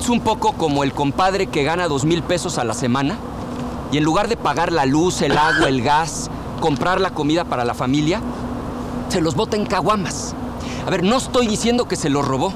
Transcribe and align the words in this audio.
Es 0.00 0.08
un 0.08 0.20
poco 0.20 0.54
como 0.54 0.82
el 0.82 0.94
compadre 0.94 1.46
que 1.46 1.62
gana 1.62 1.86
dos 1.86 2.06
mil 2.06 2.22
pesos 2.22 2.56
a 2.56 2.64
la 2.64 2.72
semana 2.72 3.18
y 3.92 3.98
en 3.98 4.04
lugar 4.04 4.28
de 4.28 4.38
pagar 4.38 4.72
la 4.72 4.86
luz, 4.86 5.20
el 5.20 5.36
agua, 5.36 5.68
el 5.68 5.82
gas, 5.82 6.30
comprar 6.58 7.02
la 7.02 7.10
comida 7.10 7.44
para 7.44 7.66
la 7.66 7.74
familia, 7.74 8.22
se 9.10 9.20
los 9.20 9.34
bota 9.34 9.58
en 9.58 9.66
caguamas. 9.66 10.34
A 10.86 10.90
ver, 10.90 11.04
no 11.04 11.18
estoy 11.18 11.46
diciendo 11.46 11.86
que 11.86 11.96
se 11.96 12.08
los 12.08 12.26
robó. 12.26 12.50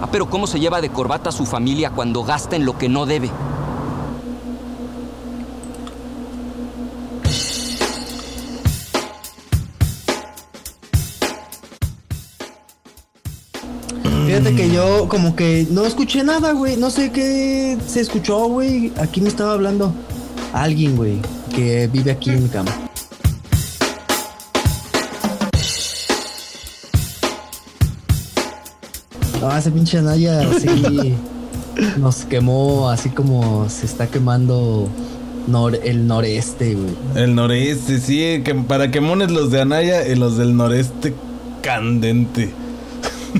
Ah, 0.00 0.06
pero 0.12 0.30
¿cómo 0.30 0.46
se 0.46 0.60
lleva 0.60 0.80
de 0.80 0.90
corbata 0.90 1.30
a 1.30 1.32
su 1.32 1.44
familia 1.44 1.90
cuando 1.90 2.22
gasta 2.22 2.54
en 2.54 2.64
lo 2.64 2.78
que 2.78 2.88
no 2.88 3.04
debe? 3.04 3.30
Fíjate 14.42 14.56
que 14.56 14.70
yo 14.74 15.06
como 15.08 15.36
que 15.36 15.66
no 15.70 15.84
escuché 15.84 16.24
nada, 16.24 16.52
güey. 16.52 16.76
No 16.78 16.88
sé 16.90 17.12
qué 17.12 17.76
se 17.86 18.00
escuchó, 18.00 18.46
güey. 18.48 18.90
Aquí 18.98 19.20
me 19.20 19.28
estaba 19.28 19.52
hablando 19.52 19.92
alguien, 20.54 20.96
güey, 20.96 21.18
que 21.54 21.88
vive 21.92 22.10
aquí 22.10 22.30
en 22.30 22.44
mi 22.44 22.48
cama. 22.48 22.72
No, 29.40 29.56
ese 29.56 29.70
pinche 29.70 29.98
Anaya 29.98 30.42
sí 30.60 31.14
nos 31.98 32.24
quemó 32.26 32.90
así 32.90 33.08
como 33.08 33.68
se 33.70 33.86
está 33.86 34.06
quemando 34.08 34.88
nor- 35.48 35.80
el 35.82 36.06
noreste, 36.06 36.74
güey. 36.74 36.94
El 37.24 37.34
noreste, 37.34 38.00
sí, 38.00 38.42
que 38.44 38.54
para 38.54 38.90
quemones 38.90 39.30
los 39.30 39.50
de 39.50 39.62
Anaya 39.62 40.06
y 40.06 40.14
los 40.14 40.36
del 40.36 40.56
noreste 40.56 41.14
candente. 41.62 42.50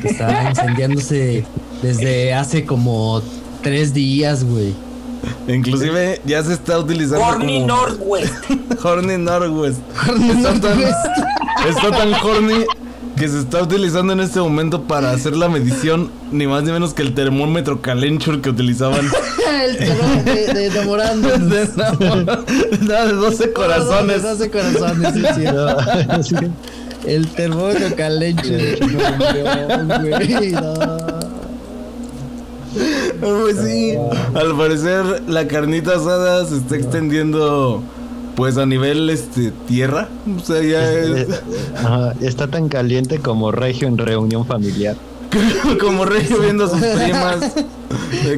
Que 0.01 0.09
está 0.09 0.51
incendiándose 0.51 1.45
desde 1.83 2.35
hace 2.35 2.65
como 2.65 3.23
tres 3.63 3.93
días, 3.95 4.45
güey. 4.45 4.75
Inclusive 5.49 6.21
ya 6.25 6.43
se 6.43 6.55
está 6.55 6.79
utilizando 6.79 7.25
Horny 7.25 7.61
como... 7.63 7.67
Northwest. 7.67 8.33
Horny 8.85 9.19
Northwest. 9.19 9.81
Está 10.31 10.61
tan, 10.61 10.81
está 11.69 11.91
tan 11.91 12.15
horny 12.15 12.65
que 13.17 13.29
se 13.29 13.41
está 13.41 13.63
utilizando 13.63 14.15
en 14.15 14.21
este 14.21 14.41
momento 14.41 14.85
para 14.85 15.11
hacer 15.11 15.37
la 15.37 15.49
medición 15.51 16.11
ni 16.33 16.47
más 16.47 16.63
ni 16.63 16.73
menos 16.73 16.95
que 16.95 17.03
el 17.03 17.13
termómetro 17.13 17.83
Calenchur 17.83 18.41
que 18.41 18.49
utilizaban 18.49 19.05
el 19.65 19.77
terror 19.77 20.25
de, 20.25 20.55
de 20.55 20.67
enamorando. 20.69 21.29
de, 21.29 21.65
enamor- 21.69 22.47
de 22.47 23.13
12 23.13 23.53
corazones. 23.53 24.23
12 24.23 24.51
corazones, 24.51 25.15
sí, 25.15 25.23
sí. 25.35 26.35
El 27.07 27.29
termómetro 27.29 27.95
calenche. 27.97 28.79
No, 28.81 30.01
güey, 30.01 30.53
no. 30.53 31.31
Pues 33.21 33.57
sí, 33.65 33.95
al 34.35 34.57
parecer 34.57 35.23
la 35.27 35.49
carnita 35.49 35.97
asada 35.97 36.45
se 36.47 36.57
está 36.57 36.77
extendiendo 36.77 37.83
pues 38.37 38.57
a 38.57 38.65
nivel 38.65 39.11
este 39.11 39.53
tierra, 39.67 40.09
o 40.35 40.41
sea, 40.41 40.63
ya 40.63 40.91
es 40.93 41.29
Ajá, 41.77 42.15
está 42.21 42.47
tan 42.47 42.69
caliente 42.69 43.19
como 43.19 43.51
Regio 43.51 43.89
en 43.89 43.99
reunión 43.99 44.47
familiar. 44.47 44.97
como 45.81 46.05
Regio 46.05 46.39
viendo 46.41 46.69
sus 46.69 46.81
primas. 46.81 47.53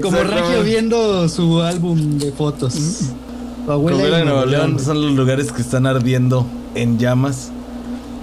Como 0.03 0.19
Regio 0.19 0.63
viendo 0.65 1.29
su 1.29 1.61
álbum 1.61 2.19
de 2.19 2.33
fotos. 2.33 2.75
Su 2.75 3.71
abuela 3.71 3.97
Como 3.97 4.09
era 4.09 4.19
en 4.21 4.25
Nuevo 4.27 4.45
León, 4.47 4.79
son 4.81 5.01
los 5.01 5.13
lugares 5.13 5.53
que 5.53 5.63
están 5.63 5.87
ardiendo 5.87 6.47
en 6.75 6.99
llamas. 6.99 7.53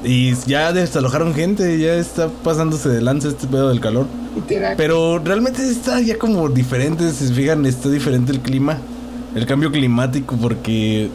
Y 0.04 0.34
ya 0.48 0.72
desalojaron 0.72 1.34
gente, 1.34 1.78
ya 1.78 1.96
está 1.96 2.30
pasándose 2.30 2.90
de 2.90 3.02
lanza 3.02 3.28
este 3.28 3.48
pedo 3.48 3.70
del 3.70 3.82
calor. 3.82 4.08
Pero 4.78 5.20
realmente 5.20 5.68
está 5.70 6.00
ya 6.00 6.18
como 6.18 6.48
diferente, 6.50 7.12
si 7.12 7.28
se 7.28 7.34
fijan, 7.34 7.66
está 7.66 7.90
diferente 7.90 8.32
el 8.32 8.40
clima, 8.40 8.78
el 9.36 9.46
cambio 9.46 9.72
climático, 9.72 10.38
porque 10.38 11.10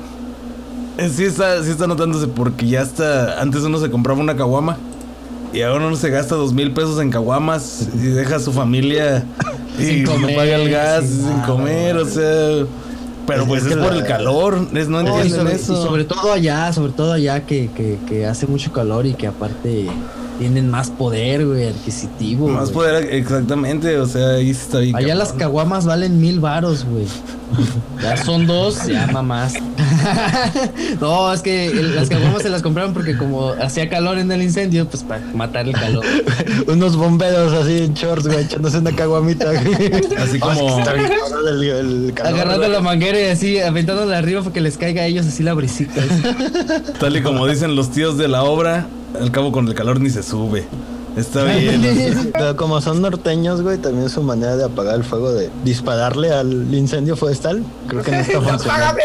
eh, 0.99 1.11
sí 1.15 1.25
está, 1.25 1.63
sí 1.63 1.71
está 1.71 1.87
notándose, 1.87 2.27
porque 2.29 2.67
ya 2.67 2.83
está, 2.83 3.41
antes 3.41 3.63
uno 3.63 3.79
se 3.79 3.91
compraba 3.91 4.21
una 4.21 4.37
caguama 4.37 4.77
y 5.55 5.63
ahora 5.63 5.87
uno 5.87 5.97
se 5.97 6.11
gasta 6.11 6.35
dos 6.35 6.53
mil 6.53 6.73
pesos 6.73 7.01
en 7.01 7.11
caguamas 7.11 7.89
y 7.95 8.07
deja 8.09 8.37
a 8.37 8.41
su 8.41 8.53
familia 8.53 9.25
y 9.79 9.85
Sin 9.85 10.05
comer, 10.05 10.37
paga 10.37 10.57
el 10.57 10.69
gas 10.71 11.05
sin 11.05 11.19
sin, 11.19 11.29
nada, 11.29 11.47
comer, 11.47 11.97
o 11.97 12.05
sea, 12.05 12.67
pero 13.27 13.47
pues 13.47 13.63
Es 13.63 13.69
es 13.71 13.75
que 13.77 13.83
por 13.83 13.93
la- 13.93 13.99
el 14.01 14.05
calor, 14.07 14.69
es, 14.75 14.89
no 14.89 15.01
entienden 15.01 15.31
sobre, 15.31 15.55
eso. 15.55 15.73
y 15.73 15.77
sobre 15.77 16.05
todo 16.05 16.33
allá, 16.33 16.73
sobre 16.73 16.93
todo 16.93 17.13
allá 17.13 17.45
que, 17.47 17.71
que, 17.73 17.99
que 18.07 18.27
hace 18.27 18.47
mucho 18.47 18.73
calor 18.73 19.07
y 19.07 19.15
que 19.15 19.27
aparte 19.27 19.89
tienen 20.39 20.71
más 20.71 20.91
poder, 20.91 21.47
güey, 21.47 21.69
adquisitivo. 21.69 22.49
Más 22.49 22.73
güey. 22.73 22.75
poder, 22.75 23.15
exactamente, 23.15 23.99
o 23.99 24.07
sea, 24.07 24.31
ahí 24.31 24.51
está 24.51 24.79
bien. 24.79 24.97
Allá 24.97 25.09
cabrón. 25.09 25.19
las 25.19 25.33
caguamas 25.33 25.85
valen 25.87 26.21
mil 26.21 26.41
varos, 26.41 26.85
güey. 26.85 27.07
Ya 28.03 28.17
son 28.17 28.47
dos, 28.47 28.85
ya 28.87 29.07
mamás. 29.07 29.55
no, 31.01 31.33
es 31.33 31.41
que 31.43 31.67
el- 31.67 31.95
las 31.95 32.09
caguamas 32.09 32.43
se 32.43 32.49
las 32.49 32.63
compraron 32.63 32.93
porque 32.93 33.17
como 33.17 33.51
hacía 33.51 33.89
calor 33.89 34.19
en 34.19 34.31
el 34.33 34.43
incendio, 34.43 34.89
pues 34.89 35.03
para 35.05 35.21
matar 35.35 35.69
el 35.69 35.75
calor. 35.75 36.05
Unos 36.67 36.97
bomberos 36.97 37.53
así 37.53 37.79
en 37.85 37.95
shorts, 37.95 38.27
güey, 38.27 38.45
echándose 38.45 38.79
una 38.79 38.93
caguamita. 38.93 39.51
Así 39.51 39.69
es 39.71 40.33
que 40.33 40.39
como- 40.41 40.79
está 40.81 40.95
bien 40.95 41.09
cabrón 41.09 41.49
el, 41.49 41.63
el 41.63 42.13
calor, 42.15 42.35
Agarrando 42.35 42.69
la 42.69 42.81
manguera 42.81 43.21
y 43.21 43.25
así, 43.27 43.61
aventándola 43.61 44.19
arriba 44.19 44.41
para 44.43 44.53
que 44.53 44.61
les 44.61 44.77
caiga 44.77 45.03
a 45.03 45.07
ellos 45.07 45.27
así 45.27 45.43
la 45.45 45.55
brisita. 45.55 46.03
Tal 46.99 47.17
y 47.17 47.23
como 47.23 47.47
dicen 47.47 47.77
los 47.77 47.91
tíos 47.91 48.19
de 48.19 48.27
la 48.29 48.43
obra, 48.43 48.87
al 49.19 49.31
cabo 49.31 49.53
con 49.53 49.67
el 49.69 49.75
calor 49.75 50.01
ni 50.01 50.11
se 50.11 50.23
sube. 50.23 50.65
Está 51.17 51.45
bien. 51.45 52.31
Pero 52.33 52.57
como 52.57 52.81
son 52.81 53.01
norteños, 53.01 53.63
güey, 53.63 53.79
también 53.79 54.09
su 54.09 54.23
manera 54.23 54.57
de 54.57 54.65
apagar 54.65 54.97
el 54.97 55.05
fuego, 55.05 55.33
de 55.33 55.51
dispararle 55.65 56.33
al 56.33 56.75
incendio 56.75 57.17
forestal, 57.17 57.63
creo 57.87 58.03
que 58.03 58.11
no 58.11 58.19
está 58.19 58.41
funcionando. 58.41 59.01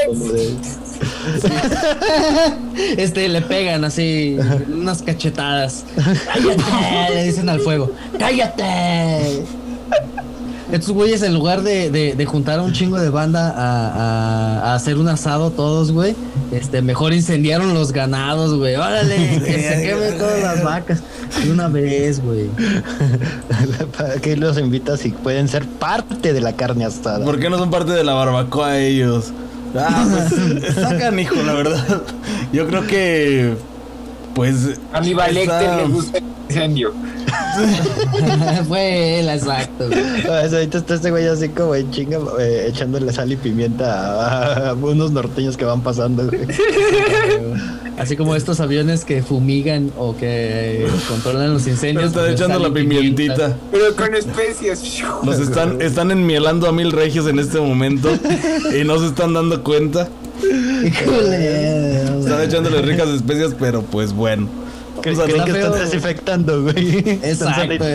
Este, 2.98 3.30
le 3.30 3.42
pegan 3.42 3.84
así 3.86 4.38
unas 4.68 5.02
cachetadas. 5.02 5.86
¡Cállate! 6.25 7.14
Le 7.14 7.24
dicen 7.25 7.48
al 7.50 7.59
fuego. 7.59 7.92
¡Cállate! 8.18 9.46
Estos 10.72 10.91
güeyes, 10.91 11.24
en 11.24 11.34
lugar 11.34 11.62
de, 11.63 11.90
de- 11.90 12.13
de 12.13 12.25
juntar 12.25 12.59
a 12.59 12.62
un 12.62 12.74
chingo 12.74 13.00
de 13.00 13.09
banda 13.09 13.50
a, 13.56 13.88
a- 13.88 14.72
a 14.72 14.75
hacer 14.75 14.97
un 14.97 15.07
asado 15.07 15.50
todos, 15.50 15.91
güey, 15.91 16.16
este, 16.52 16.81
mejor 16.84 17.13
incendiaron 17.13 17.74
los 17.74 17.91
ganados, 17.91 18.53
güey. 18.56 18.75
Órale, 18.75 19.16
que 19.46 19.63
se 19.63 19.81
quemen 19.84 20.18
todas 20.18 20.41
las 20.44 20.63
vacas. 20.63 21.02
De 21.44 21.52
una 21.52 21.68
vez, 21.68 22.22
güey. 22.24 22.50
¿Para 23.97 24.16
qué 24.16 24.35
los 24.35 24.57
invitas 24.57 25.00
si 25.00 25.09
pueden 25.09 25.47
ser 25.47 25.66
parte 25.68 26.34
de 26.34 26.41
la 26.41 26.53
carne 26.53 26.86
asada? 26.86 27.24
¿Por 27.25 27.40
qué 27.40 27.50
no 27.50 27.57
son 27.57 27.69
parte 27.72 27.91
de 27.91 28.03
la 28.03 28.13
barbacoa 28.13 28.78
ellos? 28.80 29.31
Ah, 29.75 30.06
pues 30.09 30.63
está 30.78 30.97
canijo, 30.97 31.36
la 31.44 31.53
verdad. 31.53 32.01
Yo 32.53 32.68
creo 32.68 32.86
que. 32.88 33.53
Pues. 34.36 34.80
A 34.94 35.01
mi 35.01 35.13
Lecter 35.13 35.38
está- 35.38 35.78
le 35.78 35.84
gusta 35.86 36.18
el 36.18 36.24
incendio. 36.50 36.94
Fue 38.68 39.20
él, 39.20 39.30
exacto. 39.30 39.90
Ah, 40.30 40.42
Ahorita 40.52 40.78
está 40.78 40.96
este 40.96 41.12
güey 41.12 41.28
así 41.28 41.50
como 41.50 41.76
en 41.76 41.90
chinga 41.92 42.20
eh, 42.40 42.68
echándole 42.70 43.12
sal 43.12 43.32
y 43.32 43.36
pimienta 43.36 43.86
a, 43.86 44.70
a 44.70 44.74
unos 44.74 45.12
norteños 45.12 45.58
que 45.58 45.66
van 45.66 45.82
pasando, 45.82 46.28
güey. 46.28 46.42
Así 48.00 48.16
como 48.16 48.34
estos 48.34 48.62
aviones 48.62 49.04
que 49.04 49.22
fumigan 49.22 49.92
o 49.98 50.16
que 50.16 50.88
controlan 51.10 51.54
los 51.54 51.68
incendios. 51.68 52.08
Está 52.08 52.22
pues, 52.22 52.32
echando 52.32 52.58
la 52.58 52.74
pimientita. 52.74 53.58
Pero 53.72 53.94
con 53.94 54.16
especias. 54.16 54.81
Los 55.22 55.38
están, 55.40 55.81
están 55.81 56.10
enmielando 56.10 56.70
a 56.70 56.72
mil 56.72 56.94
regios 56.94 57.28
en 57.28 57.40
este 57.40 57.60
momento 57.60 58.10
y 58.74 58.86
no 58.86 59.00
se 59.00 59.08
están 59.08 59.34
dando 59.34 59.62
cuenta. 59.66 60.08
Híjole. 60.86 62.04
Están 62.22 62.42
echándole 62.42 62.81
ricas 62.84 63.10
especias, 63.10 63.54
pero 63.60 63.81
pues 63.81 64.14
bueno. 64.14 64.48
No- 65.06 65.46
que 65.46 65.52
están 65.52 65.74
desinfectando, 65.80 66.64
güey. 66.64 67.00
Exacto. 67.24 67.86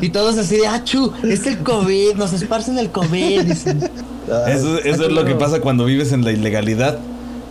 Y 0.00 0.08
todos 0.10 0.38
así 0.38 0.56
de, 0.56 0.66
achu, 0.66 1.12
es 1.22 1.46
el 1.46 1.58
COVID, 1.58 2.14
nos 2.14 2.32
esparcen 2.32 2.78
el 2.78 2.90
COVID. 2.90 3.42
dicen. 3.42 3.90
Ah, 4.30 4.44
Eso, 4.50 4.78
eso 4.78 5.04
es 5.06 5.12
lo 5.12 5.24
que 5.24 5.34
pasa 5.34 5.60
cuando 5.60 5.84
vives 5.84 6.12
en 6.12 6.24
la 6.24 6.32
ilegalidad 6.32 6.98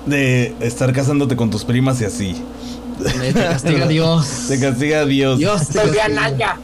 de 0.05 0.53
estar 0.59 0.91
casándote 0.93 1.35
con 1.35 1.49
tus 1.49 1.63
primas 1.63 2.01
y 2.01 2.05
así. 2.05 2.35
Te 3.21 3.33
castiga 3.33 3.87
Dios. 3.87 4.27
Te 4.47 4.59
castiga 4.59 5.05
Dios. 5.05 5.37
Dios 5.39 5.67
te 5.67 5.79
castiga. 5.79 6.07
Naya. 6.09 6.57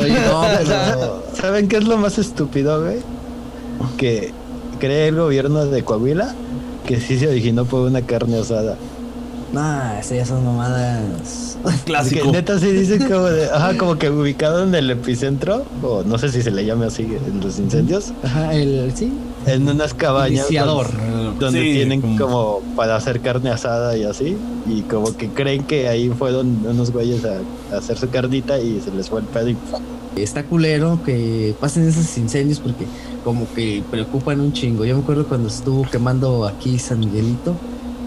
Oye, 0.00 0.14
no, 0.26 0.42
pero... 0.58 1.24
¿Saben 1.40 1.68
qué 1.68 1.76
es 1.76 1.84
lo 1.84 1.96
más 1.98 2.18
estúpido, 2.18 2.82
güey? 2.82 2.98
Que 3.96 4.32
cree 4.80 5.08
el 5.08 5.16
gobierno 5.16 5.66
de 5.66 5.82
Coahuila 5.84 6.34
que 6.86 7.00
sí 7.00 7.18
se 7.18 7.28
originó 7.28 7.64
por 7.64 7.88
una 7.88 8.02
carne 8.02 8.38
asada. 8.38 8.76
Nah, 9.54 9.98
esas 10.00 10.16
ya 10.18 10.26
son 10.26 10.44
mamadas. 10.44 11.56
Clásico. 11.86 12.26
Que 12.26 12.32
neta 12.32 12.58
sí 12.58 12.66
dicen 12.72 13.08
como 13.08 13.24
de, 13.24 13.46
ajá, 13.46 13.76
como 13.78 13.96
que 13.96 14.10
ubicado 14.10 14.64
en 14.64 14.74
el 14.74 14.90
epicentro, 14.90 15.64
o 15.82 16.02
no 16.02 16.18
sé 16.18 16.28
si 16.30 16.42
se 16.42 16.50
le 16.50 16.64
llame 16.66 16.86
así 16.86 17.02
en 17.04 17.40
los 17.40 17.58
incendios, 17.58 18.12
Ajá, 18.22 18.52
el, 18.54 18.92
sí. 18.94 19.10
en 19.46 19.66
unas 19.68 19.94
cabañas 19.94 20.46
Iniciador. 20.50 20.88
donde, 20.92 21.38
donde 21.40 21.60
Sí, 21.62 21.72
tienen 21.72 22.00
como- 22.02 22.18
como 22.18 22.60
para 22.76 22.96
hacer 22.96 23.20
carne 23.20 23.48
asada 23.50 23.96
y 23.96 24.04
así, 24.04 24.36
y 24.68 24.82
como 24.82 25.16
que 25.16 25.30
creen 25.30 25.64
que 25.64 25.88
ahí 25.88 26.10
fueron 26.10 26.66
unos 26.66 26.90
güeyes 26.90 27.24
a, 27.24 27.38
a 27.74 27.78
hacer 27.78 27.96
su 27.96 28.10
carnita 28.10 28.58
y 28.58 28.80
se 28.82 28.90
les 28.90 29.08
fue 29.08 29.20
el 29.20 29.26
pedo 29.26 29.48
y 29.48 29.56
está 30.16 30.44
culero 30.44 31.00
que 31.04 31.54
pasen 31.60 31.88
esos 31.88 32.16
incendios 32.18 32.60
porque 32.60 32.84
como 33.24 33.46
que 33.54 33.82
preocupan 33.90 34.38
un 34.40 34.52
chingo. 34.52 34.84
Yo 34.84 34.94
me 34.96 35.02
acuerdo 35.02 35.26
cuando 35.26 35.48
estuvo 35.48 35.82
quemando 35.90 36.46
aquí 36.46 36.78
San 36.78 37.00
Miguelito, 37.00 37.56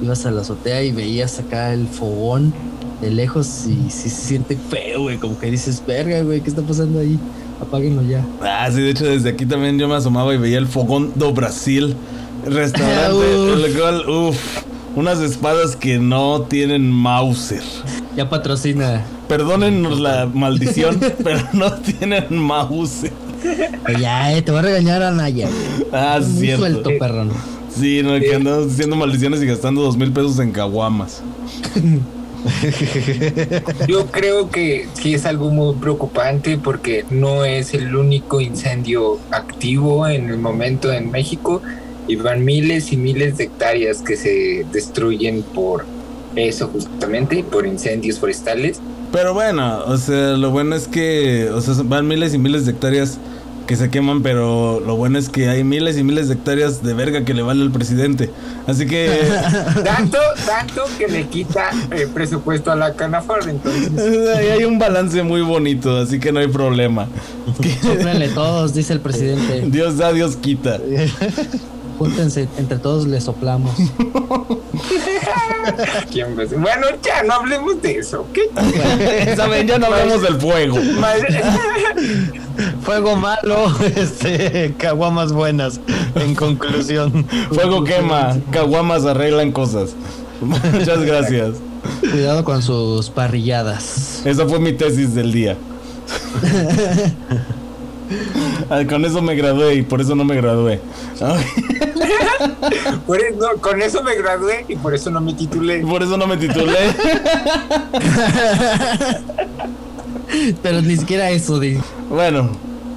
ibas 0.02 0.26
a 0.26 0.32
la 0.32 0.42
azotea 0.42 0.84
y 0.84 0.92
veías 0.92 1.40
acá 1.40 1.74
el 1.74 1.88
fogón 1.88 2.54
de 3.02 3.12
lejos 3.12 3.66
y 3.68 3.90
sí 3.90 4.10
se 4.10 4.28
siente 4.28 4.58
feo, 4.70 5.04
güey, 5.04 5.18
como 5.18 5.38
que 5.40 5.52
dices, 5.52 5.82
verga, 5.86 6.22
güey, 6.22 6.42
¿qué 6.42 6.50
está 6.50 6.62
pasando 6.62 7.00
ahí? 7.00 7.20
Apáguenlo 7.62 8.02
ya. 8.04 8.26
Ah, 8.42 8.70
sí, 8.72 8.82
de 8.82 8.90
hecho 8.92 9.06
desde 9.06 9.30
aquí 9.30 9.46
también 9.46 9.78
yo 9.80 9.88
me 9.88 9.96
asomaba 9.96 10.34
y 10.34 10.38
veía 10.38 10.58
el 10.58 10.68
Fogón 10.68 11.12
do 11.16 11.32
Brasil, 11.34 11.96
restaurante, 12.46 13.16
Uf. 13.54 13.66
el 13.66 13.78
cual, 13.78 14.10
uff, 14.10 14.38
unas 14.96 15.20
espadas 15.20 15.76
que 15.76 16.00
no 16.00 16.42
tienen 16.44 16.92
Mauser. 16.92 17.62
Ya 18.16 18.30
patrocina. 18.30 19.04
Perdónennos 19.28 20.00
la 20.00 20.26
maldición, 20.32 21.00
pero 21.24 21.40
no 21.54 21.72
tienen 21.74 22.26
Mauser. 22.38 23.12
Ya, 24.00 24.34
eh, 24.36 24.42
te 24.42 24.52
voy 24.52 24.60
a 24.60 24.64
regañar 24.64 25.04
a 25.04 25.12
Naya. 25.12 25.48
Ah, 25.94 26.20
Muy 26.22 26.40
cierto. 26.40 26.62
suelto, 26.62 26.90
perrón. 27.00 27.30
Sí, 27.80 28.02
no, 28.04 28.20
que 28.20 28.36
andamos 28.36 28.70
diciendo 28.70 28.96
maldiciones 28.96 29.42
y 29.42 29.46
gastando 29.46 29.82
dos 29.82 29.98
mil 29.98 30.12
pesos 30.12 30.40
en 30.40 30.52
caguamas. 30.52 31.22
Yo 33.88 34.08
creo 34.08 34.50
que 34.50 34.88
sí 34.94 35.14
es 35.14 35.26
algo 35.26 35.50
muy 35.50 35.76
preocupante 35.76 36.58
porque 36.58 37.06
no 37.10 37.46
es 37.46 37.74
el 37.74 37.96
único 37.96 38.42
incendio 38.42 39.20
activo 39.32 40.08
en 40.08 40.30
el 40.30 40.38
momento 40.38 40.92
en 40.92 41.12
México 41.12 41.62
y 42.08 42.16
van 42.16 42.46
miles 42.46 42.94
y 42.94 42.98
miles 42.98 43.38
de 43.38 43.46
hectáreas 43.46 44.02
que 44.02 44.16
se 44.16 44.66
destruyen 44.72 45.44
por 45.44 45.86
eso 46.36 46.68
justamente, 46.68 47.44
por 47.44 47.66
incendios 47.66 48.20
forestales. 48.20 48.80
Pero 49.12 49.34
bueno, 49.34 49.84
o 49.86 49.98
sea, 49.98 50.32
lo 50.32 50.52
bueno 50.52 50.76
es 50.76 50.88
que, 50.88 51.50
o 51.50 51.62
sea, 51.62 51.76
van 51.84 52.08
miles 52.08 52.34
y 52.34 52.38
miles 52.38 52.66
de 52.66 52.72
hectáreas 52.72 53.18
que 53.68 53.76
se 53.76 53.90
queman, 53.90 54.24
pero 54.24 54.80
lo 54.80 54.96
bueno 54.96 55.20
es 55.20 55.30
que 55.30 55.50
hay 55.50 55.64
miles 55.64 55.98
y 55.98 56.04
miles 56.04 56.30
de 56.30 56.36
hectáreas 56.36 56.82
de 56.82 56.94
verga 56.94 57.26
que 57.26 57.34
le 57.34 57.42
vale 57.42 57.62
al 57.62 57.72
presidente. 57.72 58.32
Así 58.66 58.88
que 58.88 59.10
Tanto, 59.84 60.18
tanto 60.46 60.84
que 60.98 61.08
le 61.08 61.28
quita 61.28 61.70
el 61.92 62.08
presupuesto 62.10 62.72
a 62.72 62.76
la 62.76 62.94
Canafar, 62.94 63.48
entonces 63.48 63.92
ahí 64.36 64.48
hay 64.48 64.64
un 64.64 64.80
balance 64.80 65.22
muy 65.22 65.42
bonito, 65.42 65.98
así 65.98 66.20
que 66.20 66.32
no 66.32 66.40
hay 66.40 66.48
problema. 66.48 67.08
Sóplenle 67.82 68.30
todos, 68.30 68.74
dice 68.74 68.94
el 68.94 69.02
presidente. 69.02 69.66
Dios 69.68 69.98
da, 69.98 70.14
Dios 70.14 70.38
quita. 70.38 70.80
Júntense, 71.98 72.48
entre 72.58 72.78
todos 72.78 73.08
le 73.08 73.22
soplamos. 73.22 73.76
Bueno, 76.58 76.88
ya 77.04 77.24
no 77.24 77.34
hablemos 77.34 77.82
de 77.82 77.98
eso, 77.98 78.22
¿ok? 78.22 78.38
Saben, 79.36 79.68
ya 79.68 79.78
no 79.78 79.88
hablamos 79.88 80.22
del 80.22 80.40
fuego. 80.40 80.78
Fuego 82.82 83.16
malo, 83.16 83.76
este, 83.96 84.74
caguamas 84.78 85.34
buenas. 85.34 85.80
En 86.16 86.36
conclusión. 86.36 87.26
Fuego 87.52 87.84
quema, 87.84 88.38
caguamas 88.52 89.06
arreglan 89.06 89.52
cosas. 89.52 89.92
Muchas 90.42 91.04
gracias. 91.04 91.56
Cuidado 92.00 92.44
con 92.44 92.62
sus 92.62 93.10
parrilladas. 93.10 94.22
Esa 94.26 94.48
fue 94.48 94.60
mi 94.60 94.74
tesis 94.74 95.14
del 95.14 95.32
día. 95.32 95.58
Ah, 98.70 98.84
Con 98.88 99.06
eso 99.06 99.22
me 99.22 99.36
gradué 99.36 99.76
y 99.76 99.82
por 99.82 100.02
eso 100.02 100.14
no 100.16 100.24
me 100.26 100.36
gradué. 100.36 100.80
Ok. 101.22 101.38
Por 103.08 103.20
eso- 103.20 103.36
no, 103.40 103.62
con 103.62 103.82
eso 103.82 104.04
me 104.04 104.16
gradué 104.16 104.66
y 104.68 104.76
por 104.76 104.94
eso 104.94 105.10
no 105.10 105.20
me 105.22 105.34
titulé. 105.34 105.80
Por 105.80 106.04
eso 106.04 106.18
no 106.18 106.28
me 106.28 106.38
titulé. 106.38 106.78
Pero 110.62 110.82
ni 110.82 110.98
siquiera 110.98 111.30
eso, 111.30 111.60
di. 111.60 111.78
Bueno, 112.10 112.50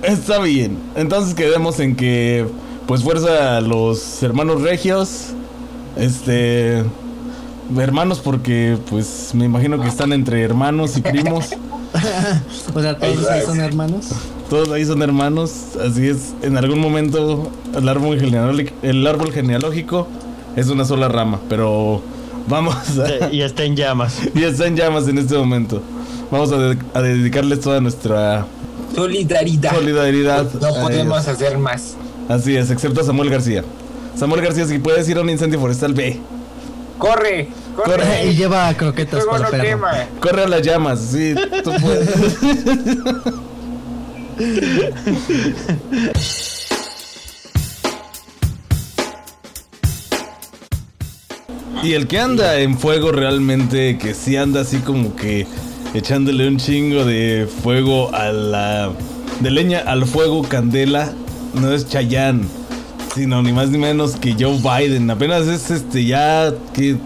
está 0.02 0.40
bien. 0.40 0.78
Entonces 0.96 1.34
quedemos 1.34 1.78
en 1.80 1.96
que, 1.96 2.46
pues, 2.86 3.02
fuerza 3.02 3.58
a 3.58 3.60
los 3.60 4.22
hermanos 4.22 4.62
regios. 4.62 5.26
Este. 5.96 6.84
Hermanos, 7.78 8.18
porque, 8.20 8.76
pues, 8.90 9.30
me 9.34 9.44
imagino 9.44 9.80
que 9.80 9.88
están 9.88 10.12
entre 10.12 10.42
hermanos 10.42 10.96
y 10.96 11.02
primos. 11.02 11.50
O 12.72 12.80
sea, 12.80 12.96
todos 12.96 13.26
son 13.44 13.58
hermanos. 13.60 14.10
Todos 14.50 14.68
ahí 14.70 14.84
son 14.84 15.00
hermanos. 15.02 15.52
Así 15.82 16.08
es. 16.08 16.34
En 16.42 16.56
algún 16.58 16.80
momento, 16.80 17.50
el 17.74 17.88
árbol, 17.88 18.18
genealógico, 18.20 18.72
el 18.82 19.06
árbol 19.06 19.32
genealógico 19.32 20.08
es 20.56 20.68
una 20.68 20.84
sola 20.84 21.08
rama. 21.08 21.40
Pero 21.48 22.02
vamos 22.48 22.74
a. 22.98 23.30
Y 23.32 23.42
está 23.42 23.62
en 23.64 23.76
llamas. 23.76 24.16
Y 24.34 24.42
está 24.44 24.66
en 24.66 24.76
llamas 24.76 25.06
en 25.08 25.18
este 25.18 25.36
momento. 25.38 25.80
Vamos 26.30 26.50
a, 26.52 26.58
de- 26.58 26.78
a 26.94 27.00
dedicarles 27.00 27.60
toda 27.60 27.80
nuestra 27.80 28.44
Solidaridad. 28.94 29.72
solidaridad. 29.74 30.46
No 30.60 30.68
podemos 30.82 31.26
hacer 31.28 31.56
más. 31.58 31.94
Así 32.28 32.56
es, 32.56 32.70
excepto 32.70 33.00
a 33.00 33.04
Samuel 33.04 33.30
García. 33.30 33.64
Samuel 34.16 34.42
García, 34.42 34.66
si 34.66 34.78
puedes 34.78 35.08
ir 35.08 35.16
a 35.18 35.20
un 35.22 35.30
incendio 35.30 35.58
forestal, 35.60 35.94
ve. 35.94 36.18
Corre, 36.98 37.48
corre. 37.76 37.92
Corre. 37.92 38.26
Y 38.26 38.34
lleva 38.34 38.72
croquetas 38.74 39.24
para 39.24 39.44
no 39.44 39.50
perro. 39.50 39.62
quema. 39.64 39.90
Corre 40.20 40.42
a 40.44 40.48
las 40.48 40.62
llamas, 40.62 41.00
sí, 41.00 41.34
tú 41.64 41.70
puedes. 41.80 42.08
y 51.82 51.92
el 51.92 52.06
que 52.06 52.18
anda 52.18 52.58
en 52.60 52.78
fuego 52.78 53.12
realmente, 53.12 53.98
que 53.98 54.14
sí 54.14 54.36
anda 54.36 54.62
así 54.62 54.78
como 54.78 55.14
que 55.14 55.46
echándole 55.92 56.48
un 56.48 56.56
chingo 56.56 57.04
de 57.04 57.46
fuego 57.62 58.14
a 58.14 58.32
la. 58.32 58.90
de 59.40 59.50
leña 59.50 59.80
al 59.80 60.06
fuego, 60.06 60.42
candela, 60.42 61.12
no 61.54 61.70
es 61.72 61.86
Chayanne, 61.88 62.44
sino 63.14 63.42
ni 63.42 63.52
más 63.52 63.68
ni 63.68 63.76
menos 63.76 64.16
que 64.16 64.34
Joe 64.38 64.56
Biden. 64.58 65.10
Apenas 65.10 65.46
es 65.48 65.70
este 65.70 66.06
ya 66.06 66.54
que 66.72 66.96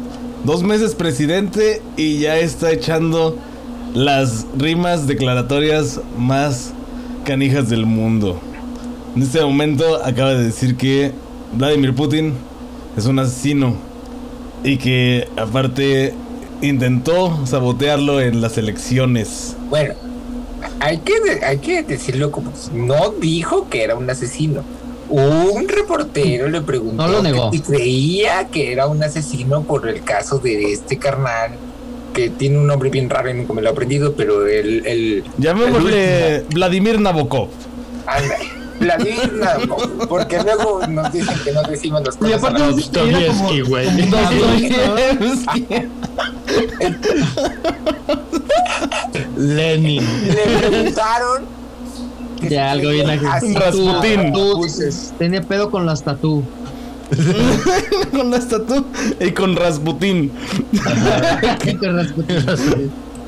dos 0.44 0.62
meses 0.62 0.94
presidente 0.94 1.82
y 1.96 2.18
ya 2.18 2.38
está 2.38 2.70
echando 2.70 3.36
las 3.94 4.46
rimas 4.56 5.08
declaratorias 5.08 6.00
más 6.16 6.72
canijas 7.24 7.68
del 7.68 7.86
mundo. 7.86 8.40
En 9.16 9.22
este 9.22 9.40
momento 9.42 10.04
acaba 10.04 10.34
de 10.34 10.44
decir 10.44 10.76
que 10.76 11.12
Vladimir 11.52 11.94
Putin 11.94 12.34
es 12.96 13.06
un 13.06 13.18
asesino 13.18 13.74
y 14.62 14.76
que 14.76 15.28
aparte 15.36 16.14
intentó 16.62 17.46
sabotearlo 17.46 18.20
en 18.20 18.40
las 18.40 18.56
elecciones. 18.58 19.56
Bueno, 19.68 19.94
hay 20.80 20.98
que, 20.98 21.14
hay 21.44 21.58
que 21.58 21.82
decirlo 21.82 22.30
como 22.30 22.52
no 22.72 23.10
dijo 23.20 23.68
que 23.68 23.82
era 23.82 23.96
un 23.96 24.08
asesino. 24.08 24.62
Un 25.08 25.68
reportero 25.68 26.48
le 26.48 26.62
preguntó 26.62 27.06
No 27.06 27.12
lo 27.12 27.22
negó. 27.22 27.50
que 27.50 27.58
si 27.58 27.62
creía 27.62 28.48
que 28.48 28.72
era 28.72 28.86
un 28.86 29.02
asesino 29.02 29.62
por 29.62 29.86
el 29.88 30.02
caso 30.02 30.38
de 30.38 30.72
este 30.72 30.98
carnal 30.98 31.52
que 32.14 32.30
tiene 32.30 32.56
un 32.58 32.66
nombre 32.66 32.88
bien 32.90 33.10
raro 33.10 33.28
y 33.28 33.34
nunca 33.34 33.52
me 33.52 33.60
lo 33.60 33.68
he 33.68 33.72
aprendido, 33.72 34.14
pero 34.14 34.46
el, 34.46 34.86
el 34.86 35.24
Llamémosle 35.38 36.44
Vladimir 36.54 37.00
Nabokov. 37.00 37.48
anda, 38.06 38.36
Vladimir 38.80 39.32
Nabokov, 39.32 40.08
porque 40.08 40.40
luego 40.42 40.86
nos 40.86 41.12
dicen 41.12 41.36
que 41.44 41.52
no 41.52 41.62
decimos 41.64 42.02
las 42.04 42.14
Y 42.16 42.18
cosas. 42.18 42.34
aparte 42.38 42.62
a 42.62 42.66
la- 42.66 42.72
Dostoyevsky, 42.72 43.60
güey. 43.62 43.88
Lenin. 49.36 50.02
le 50.28 50.58
preguntaron 50.68 51.44
Ya, 52.48 52.72
algo 52.72 52.90
bien 52.90 53.10
aquí. 53.10 53.24
Pues, 54.56 55.14
Tenía 55.18 55.42
pedo 55.42 55.70
con 55.70 55.86
las 55.86 56.02
tatú. 56.02 56.42
con 58.12 58.30
la 58.30 58.38
estatua 58.38 58.84
y 59.20 59.30
con 59.30 59.56
Rasputín. 59.56 60.30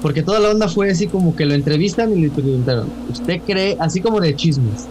Porque 0.02 0.23
toda 0.23 0.40
la 0.40 0.50
onda 0.50 0.68
fue 0.68 0.90
así 0.90 1.06
como 1.06 1.35
que 1.35 1.47
lo 1.47 1.54
entrevistan 1.54 2.16
y 2.16 2.23
le 2.23 2.30
preguntaron, 2.30 2.88
¿usted 3.11 3.40
cree, 3.47 3.76
así 3.80 4.00
como 4.00 4.21
de 4.21 4.35
chismes? 4.35 4.87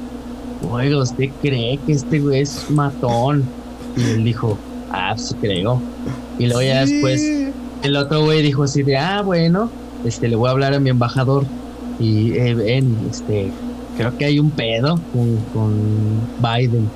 Oiga, 0.69 0.97
¿usted 0.97 1.29
cree 1.41 1.79
que 1.85 1.93
este 1.93 2.19
güey 2.19 2.41
es 2.41 2.69
matón? 2.69 3.43
Y 3.95 4.01
él 4.11 4.23
dijo, 4.23 4.57
ah, 4.91 5.13
pues 5.15 5.27
sí 5.27 5.35
creo. 5.39 5.81
Y 6.39 6.47
luego 6.47 6.61
ya 6.61 6.85
después 6.85 7.21
el 7.83 7.95
otro 7.95 8.23
güey 8.23 8.41
dijo 8.41 8.63
así 8.63 8.83
de, 8.83 8.97
ah, 8.97 9.21
bueno, 9.21 9.69
este, 10.03 10.27
le 10.27 10.35
voy 10.35 10.49
a 10.49 10.51
hablar 10.51 10.73
a 10.73 10.79
mi 10.79 10.89
embajador. 10.89 11.45
Y 11.99 12.33
eh, 12.33 12.53
ven, 12.55 12.97
este, 13.09 13.51
creo 13.95 14.17
que 14.17 14.25
hay 14.25 14.39
un 14.39 14.51
pedo 14.51 14.99
con, 15.13 15.37
con 15.53 15.73
Biden. 16.41 16.89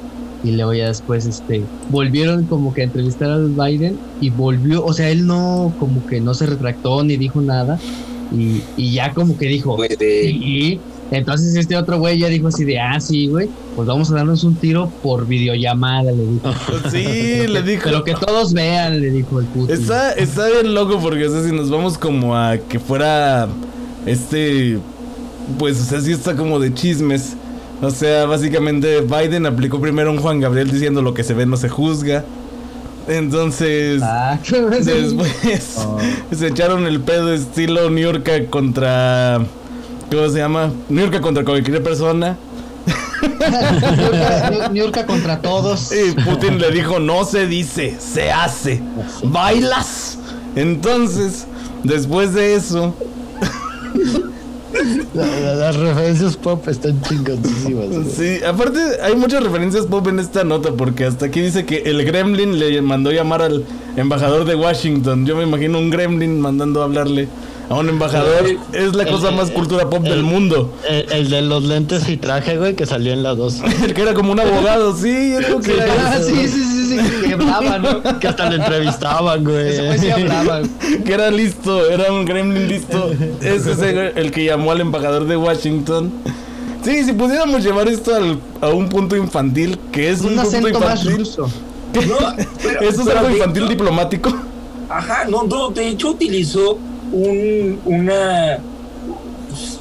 Y 0.44 0.52
luego 0.52 0.74
ya 0.74 0.88
después, 0.88 1.26
este, 1.26 1.62
volvieron 1.90 2.46
como 2.46 2.74
que 2.74 2.82
a 2.82 2.86
entrevistar 2.86 3.30
al 3.30 3.50
Biden 3.50 3.98
y 4.22 4.30
volvió, 4.30 4.86
o 4.86 4.94
sea, 4.94 5.10
él 5.10 5.28
no, 5.28 5.74
como 5.80 6.06
que 6.06 6.22
no 6.22 6.34
se 6.34 6.46
retractó 6.46 7.04
ni 7.04 7.18
dijo 7.18 7.42
nada. 7.42 7.80
Y, 8.32 8.62
y 8.78 8.94
ya 8.94 9.14
como 9.14 9.38
que 9.38 9.48
dijo, 9.48 9.78
sí. 9.98 10.80
Entonces 11.12 11.56
este 11.56 11.76
otro 11.76 11.98
güey 11.98 12.20
ya 12.20 12.28
dijo 12.28 12.50
así 12.50 12.64
de, 12.64 12.80
ah, 12.80 13.00
sí, 13.00 13.28
güey, 13.28 13.50
pues 13.76 13.88
vamos 13.88 14.12
a 14.12 14.16
darnos 14.16 14.44
un 14.44 14.56
tiro 14.56 14.92
por 15.02 15.26
videollamada, 15.26 16.12
le 16.12 16.26
dijo. 16.26 16.52
Sí, 16.92 17.48
le 17.48 17.64
dijo. 17.64 17.84
Pero 17.86 18.04
que 18.04 18.14
todos 18.14 18.54
vean, 18.54 19.02
le 19.02 19.10
dijo 19.10 19.40
el 19.40 19.48
puto. 19.48 19.74
Está, 19.74 20.12
está 20.14 20.48
bien 20.48 20.76
loco 20.76 21.00
porque 21.00 21.26
o 21.26 21.32
sea, 21.32 21.44
si 21.44 21.52
nos 21.52 21.72
vamos 21.72 21.98
como 21.98 22.38
a 22.38 22.58
que 22.58 22.80
fuera 22.80 23.48
este 24.06 24.78
pues, 25.58 25.82
o 25.82 25.84
sea, 25.84 26.00
sí 26.02 26.12
está 26.12 26.36
como 26.36 26.60
de 26.60 26.74
chismes. 26.74 27.36
O 27.82 27.90
sea, 27.92 28.26
básicamente 28.26 29.02
Biden 29.02 29.46
aplicó 29.46 29.80
primero 29.80 30.12
un 30.12 30.18
Juan 30.20 30.40
Gabriel 30.40 30.70
diciendo 30.70 31.02
lo 31.02 31.14
que 31.14 31.24
se 31.24 31.34
ve 31.34 31.46
no 31.46 31.56
se 31.58 31.70
juzga. 31.70 32.24
Entonces, 33.08 34.02
Ah, 34.04 34.38
después 34.84 35.76
Oh. 35.78 35.98
se 36.36 36.48
echaron 36.48 36.86
el 36.86 37.00
pedo 37.02 37.34
estilo 37.34 37.90
New 37.90 38.04
York 38.04 38.50
contra... 38.50 39.40
¿Cómo 40.12 40.28
se 40.30 40.40
llama? 40.40 40.72
New 40.90 41.06
York 41.06 41.22
contra 41.22 41.44
cualquier 41.46 41.82
persona. 41.84 42.38
Niurka 44.72 45.06
contra 45.06 45.40
todos. 45.42 45.92
Y 45.92 46.12
Putin 46.22 46.60
le 46.60 46.72
dijo, 46.72 47.00
no 47.00 47.26
se 47.26 47.46
dice, 47.48 47.96
se 48.00 48.32
hace. 48.32 48.82
¿Bailas? 49.24 50.18
Entonces, 50.56 51.46
después 51.84 52.34
de 52.34 52.56
eso, 52.56 52.96
La- 55.14 55.26
la- 55.26 55.56
las 55.56 55.76
referencias 55.76 56.38
pop 56.38 56.68
están 56.68 57.02
chingoncísimas. 57.02 57.88
güey. 57.90 58.04
sí, 58.16 58.44
aparte 58.44 58.80
hay 59.02 59.16
muchas 59.16 59.44
referencias 59.44 59.86
pop 59.88 60.08
en 60.08 60.20
esta 60.20 60.44
nota 60.44 60.72
porque 60.74 61.06
hasta 61.06 61.26
aquí 61.26 61.42
dice 61.42 61.66
que 61.66 61.78
el 61.86 62.06
gremlin 62.06 62.60
le 62.60 62.80
mandó 62.84 63.12
llamar 63.12 63.42
al 63.42 63.66
embajador 63.98 64.46
de 64.46 64.56
Washington. 64.56 65.26
Yo 65.26 65.36
me 65.36 65.44
imagino 65.44 65.80
un 65.80 65.90
gremlin 65.90 66.40
mandando 66.40 66.82
a 66.82 66.86
hablarle 66.86 67.28
a 67.70 67.76
un 67.76 67.88
embajador. 67.90 68.46
Es 68.74 68.96
la 68.96 69.06
cosa 69.06 69.32
más 69.32 69.52
cultura 69.52 69.90
pop 69.90 70.04
del 70.04 70.24
mundo. 70.24 70.74
El, 70.90 71.12
el 71.12 71.30
de 71.30 71.42
los 71.44 71.64
lentes 71.64 72.10
y 72.10 72.18
traje, 72.18 72.58
güey, 72.58 72.76
que 72.76 72.86
salió 72.86 73.14
en 73.14 73.22
la 73.24 73.36
2. 73.36 73.62
El 73.84 73.94
que 73.94 74.02
era 74.02 74.14
como 74.14 74.32
un 74.32 74.40
abogado, 74.40 74.96
sí, 74.96 75.10
es 75.40 75.48
lo 75.50 75.60
que 75.62 75.74
era 75.74 75.86
Ah, 76.10 76.16
eso. 76.18 76.30
sí, 76.30 76.48
sí, 76.48 76.64
sí, 76.64 76.98
sí, 77.00 77.28
que 77.28 77.34
hablaba, 77.34 77.78
¿no? 77.78 78.20
Que 78.20 78.28
hasta 78.28 78.50
le 78.50 78.56
entrevistaban, 78.58 79.44
güey. 79.44 79.70
Ese 79.70 79.86
güey 79.86 80.00
sí 80.00 80.10
hablaba. 80.10 80.62
que 81.06 81.14
era 81.14 81.30
listo, 81.30 81.88
era 81.90 82.12
un 82.12 82.26
gremlin 82.26 82.68
listo. 82.68 83.12
Ese 83.42 83.72
es 83.74 83.80
el, 84.16 84.32
que 84.32 84.46
llamó 84.46 84.72
al 84.72 84.82
embajador 84.82 85.26
de 85.28 85.38
Washington. 85.38 86.12
Sí, 86.84 87.04
si 87.04 87.14
pudiéramos 87.14 87.62
llevar 87.64 87.88
esto 87.90 88.16
al- 88.16 88.40
a 88.62 88.70
un 88.70 88.88
punto 88.90 89.16
infantil, 89.16 89.78
que 89.92 90.10
es 90.10 90.22
un, 90.22 90.40
Un 90.40 90.46
punto 90.46 90.80
más 90.80 91.04
infantil. 91.04 91.18
ruso. 91.18 91.50
No, 91.94 92.36
pero- 92.64 92.82
Eso 92.82 93.02
es 93.02 93.08
pero 93.08 93.20
algo 93.20 93.32
infantil 93.32 93.68
diplomático. 93.68 94.32
Ajá, 94.90 95.26
no, 95.30 95.44
no, 95.44 95.70
de 95.70 95.88
hecho 95.90 96.12
utilizó 96.12 96.78
un, 97.12 97.80
una, 97.86 98.60
pues, 99.50 99.80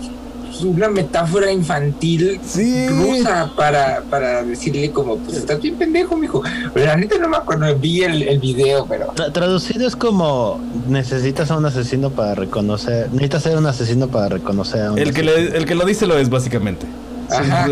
una 0.64 0.88
metáfora 0.88 1.52
infantil 1.52 2.40
Sí. 2.44 2.88
rusa 2.88 3.50
para, 3.56 4.02
para 4.10 4.42
decirle 4.42 4.90
como, 4.90 5.16
pues 5.18 5.36
estás 5.38 5.60
bien 5.60 5.76
pendejo, 5.76 6.16
mijo. 6.16 6.42
La 6.74 6.96
neta 6.96 7.16
no 7.18 7.28
me 7.28 7.36
acuerdo, 7.36 7.76
vi 7.78 8.02
el, 8.02 8.22
el 8.22 8.38
video, 8.40 8.86
pero... 8.88 9.12
Tra- 9.14 9.32
traducido 9.32 9.86
es 9.86 9.94
como 9.94 10.60
necesitas 10.88 11.50
a 11.50 11.56
un 11.58 11.66
asesino 11.66 12.10
para 12.10 12.34
reconocer, 12.34 13.08
necesitas 13.12 13.42
ser 13.44 13.56
un 13.56 13.66
asesino 13.66 14.08
para 14.08 14.28
reconocer 14.30 14.82
a 14.82 14.92
un 14.92 14.98
El 14.98 15.12
que, 15.14 15.20
asesino. 15.20 15.50
le- 15.50 15.56
el 15.58 15.64
que 15.66 15.74
lo 15.74 15.84
dice 15.84 16.06
lo 16.06 16.18
es, 16.18 16.28
básicamente. 16.28 16.86
Ajá. 17.30 17.66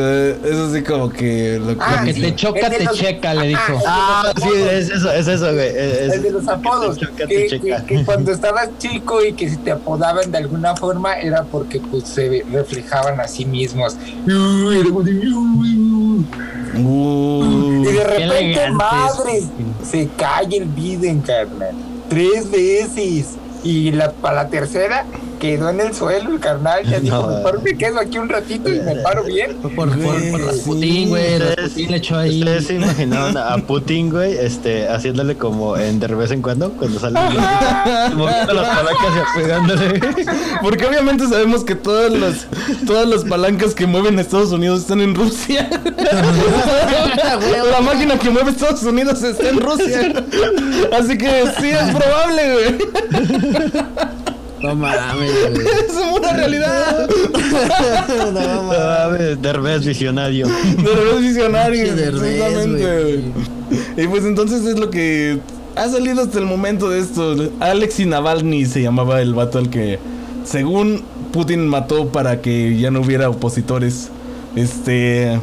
Es 0.45 0.55
así 0.57 0.83
como 0.83 1.09
que 1.09 1.59
lo 1.59 1.75
Ah, 1.81 2.03
Que 2.05 2.13
sí. 2.15 2.21
te 2.21 2.35
choca, 2.35 2.61
El 2.67 2.71
de 2.73 2.79
te 2.79 2.85
los- 2.85 2.99
checa, 2.99 3.35
le 3.35 3.49
dijo. 3.49 3.81
Ah, 3.87 4.33
sí, 4.37 4.49
es 4.71 4.91
eso, 4.91 5.13
es 5.13 5.27
eso, 5.29 5.53
güey. 5.55 5.69
Es, 5.69 6.13
El 6.15 6.23
de 6.23 6.31
los 6.31 6.47
apodos, 6.49 6.99
que 6.99 7.07
te 7.07 7.13
choca, 7.13 7.27
que, 7.27 7.37
te 7.39 7.47
checa. 7.49 7.85
que- 7.85 7.97
que 7.99 8.05
cuando 8.05 8.33
estabas 8.33 8.69
chico 8.79 9.25
y 9.25 9.33
que 9.33 9.49
si 9.49 9.57
te 9.57 9.71
apodaban 9.73 10.31
de 10.31 10.39
alguna 10.39 10.77
forma 10.77 11.15
era 11.15 11.45
porque 11.45 11.81
pues 11.81 12.05
se 12.05 12.45
reflejaban 12.53 13.19
a 13.21 13.27
sí 13.29 13.45
mismos. 13.47 13.97
Uh, 16.79 17.85
Y 17.89 17.93
de 17.93 18.05
repente, 18.05 18.71
madre, 18.73 19.43
se 19.89 20.09
cae 20.17 20.57
el 20.57 20.65
Biden, 20.67 21.21
carnal. 21.21 21.75
Tres 22.09 22.51
veces. 22.51 23.37
Y 23.65 23.91
la, 23.93 24.13
para 24.13 24.45
la 24.45 24.49
tercera 24.49 25.05
quedó 25.39 25.71
en 25.71 25.81
el 25.81 25.95
suelo 25.95 26.31
el 26.33 26.41
carnal. 26.41 26.85
Ya 26.87 27.01
dijo, 27.01 27.17
No. 27.23 27.29
mejor 27.37 27.63
me 27.63 27.77
quedo 27.77 28.01
aquí 28.01 28.19
un 28.19 28.29
ratito 28.29 28.69
y 28.73 28.81
me 28.81 28.97
paro 28.97 29.25
bien. 29.25 29.55
Por, 29.57 29.75
por, 29.75 29.91
por, 29.99 30.41
Rasputín, 30.47 31.09
güey. 31.11 31.35
Ustedes- 31.35 31.57
Rasputín 31.57 31.91
le 31.91 31.97
echó 31.97 32.17
ahí. 32.19 32.39
Ustedes 32.41 32.67
se 32.67 32.75
imaginaron 32.75 33.37
a 33.37 33.57
Putin, 33.59 34.11
güey, 34.11 34.37
este, 34.37 34.89
haciéndole 34.89 35.37
como 35.37 35.77
en 35.77 36.01
de 36.01 36.07
vez 36.15 36.31
en 36.31 36.43
cuando, 36.43 36.71
cuando 36.73 36.99
sale 37.01 37.19
moviendo 38.15 38.55
las 38.55 38.69
palancas 38.77 39.13
y 39.17 39.41
apegándole. 39.41 40.01
porque 40.63 40.87
obviamente 40.87 41.27
sabemos 41.27 41.65
que 41.65 41.75
todas 41.75 42.13
las, 42.13 42.47
todas 42.87 43.07
las 43.09 43.25
palancas 43.25 43.75
que 43.75 43.87
mueven 43.87 44.19
Estados 44.19 44.53
Unidos 44.53 44.81
están 44.81 45.01
en 45.01 45.15
Rusia. 45.15 45.69
La 47.71 47.81
máquina 47.81 48.19
que 48.19 48.31
mueve 48.31 48.51
Estados 48.51 48.83
Unidos 48.83 49.23
está 49.23 49.49
en 49.49 49.61
Rusia. 49.61 50.13
Así 50.99 51.19
que 51.19 51.45
sí 51.61 51.69
es 51.71 51.95
probable, 51.95 52.53
güey. 52.53 52.79
No 54.67 54.75
mames. 54.75 55.31
Es 55.89 55.97
una 56.17 56.33
realidad. 56.33 57.09
No 58.19 58.31
No 58.33 58.63
mames. 58.65 59.41
Derbez 59.43 59.85
visionario. 59.85 60.47
Visionario. 61.21 61.95
Derbez, 61.95 62.67
güey. 62.69 63.25
Y 63.97 64.09
pues 64.09 64.25
entonces 64.25 64.65
es 64.65 64.79
lo 64.79 64.91
que 64.91 65.39
ha 65.75 65.89
salido 65.89 66.23
hasta 66.23 66.39
el 66.39 66.45
momento 66.47 66.89
de 66.91 67.01
esto. 67.01 67.35
Alexei 67.61 68.07
Navalny 68.07 68.65
se 68.67 68.83
llamaba 68.83 69.21
el 69.21 69.35
vato 69.35 69.59
al 69.59 69.71
que, 69.71 69.99
según 70.45 71.03
Putin 71.33 71.67
mató 71.67 72.09
para 72.09 72.41
que 72.41 72.79
ya 72.79 72.91
no 72.91 73.01
hubiera 73.01 73.29
opositores. 73.29 74.09
Este. 74.55 75.39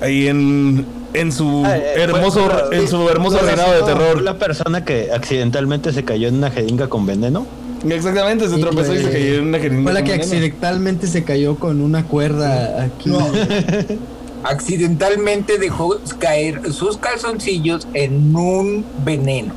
Ahí 0.00 0.28
en. 0.28 0.86
En 1.12 1.32
su 1.32 1.64
Ah, 1.66 1.76
eh, 1.76 1.94
hermoso, 1.96 2.48
fue- 2.68 2.78
en 2.78 2.86
su 2.86 3.08
hermoso 3.08 3.38
fue 3.38 3.48
reinado 3.48 3.72
de 3.74 3.82
terror. 3.82 4.22
La 4.22 4.38
persona 4.38 4.84
que 4.84 5.10
accidentalmente 5.12 5.92
se 5.92 6.04
cayó 6.04 6.28
en 6.28 6.36
una 6.36 6.52
jeringa 6.52 6.86
con 6.88 7.04
veneno. 7.04 7.46
Exactamente, 7.88 8.48
se 8.48 8.56
Sí, 8.56 8.60
tropezó 8.60 8.94
y 8.94 8.98
se 8.98 9.10
cayó 9.10 9.34
en 9.36 9.48
una 9.48 9.58
jeringa. 9.58 9.82
Fue 9.84 9.92
la 9.92 10.04
que 10.04 10.14
accidentalmente 10.14 11.06
se 11.06 11.24
cayó 11.24 11.56
con 11.56 11.80
una 11.80 12.04
cuerda 12.04 12.84
aquí. 12.84 13.10
Accidentalmente 14.42 15.58
dejó 15.58 15.98
caer 16.18 16.72
sus 16.72 16.96
calzoncillos 16.96 17.86
en 17.92 18.34
un 18.34 18.84
veneno, 19.04 19.52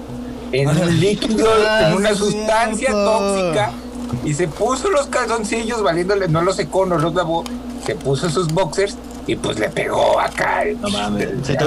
en 0.52 0.68
un 0.70 1.00
líquido, 1.00 1.48
en 1.82 1.94
una 1.94 2.14
sustancia 2.14 2.92
tóxica. 2.92 3.72
Y 4.26 4.34
se 4.34 4.48
puso 4.48 4.90
los 4.92 5.08
calzoncillos 5.08 5.82
valiéndole, 5.82 6.28
no 6.28 6.42
los 6.42 6.58
secó, 6.58 6.86
no 6.86 6.98
los 6.98 7.16
lavó. 7.16 7.44
Se 7.86 7.96
puso 7.96 8.30
sus 8.30 8.50
boxers 8.50 8.98
y 9.28 9.36
pues 9.36 9.58
le 9.60 9.70
pegó 9.70 10.20
acá. 10.20 10.64
No 10.82 10.90
mames. 10.90 11.30
Se 11.44 11.54
Eh, 11.54 11.58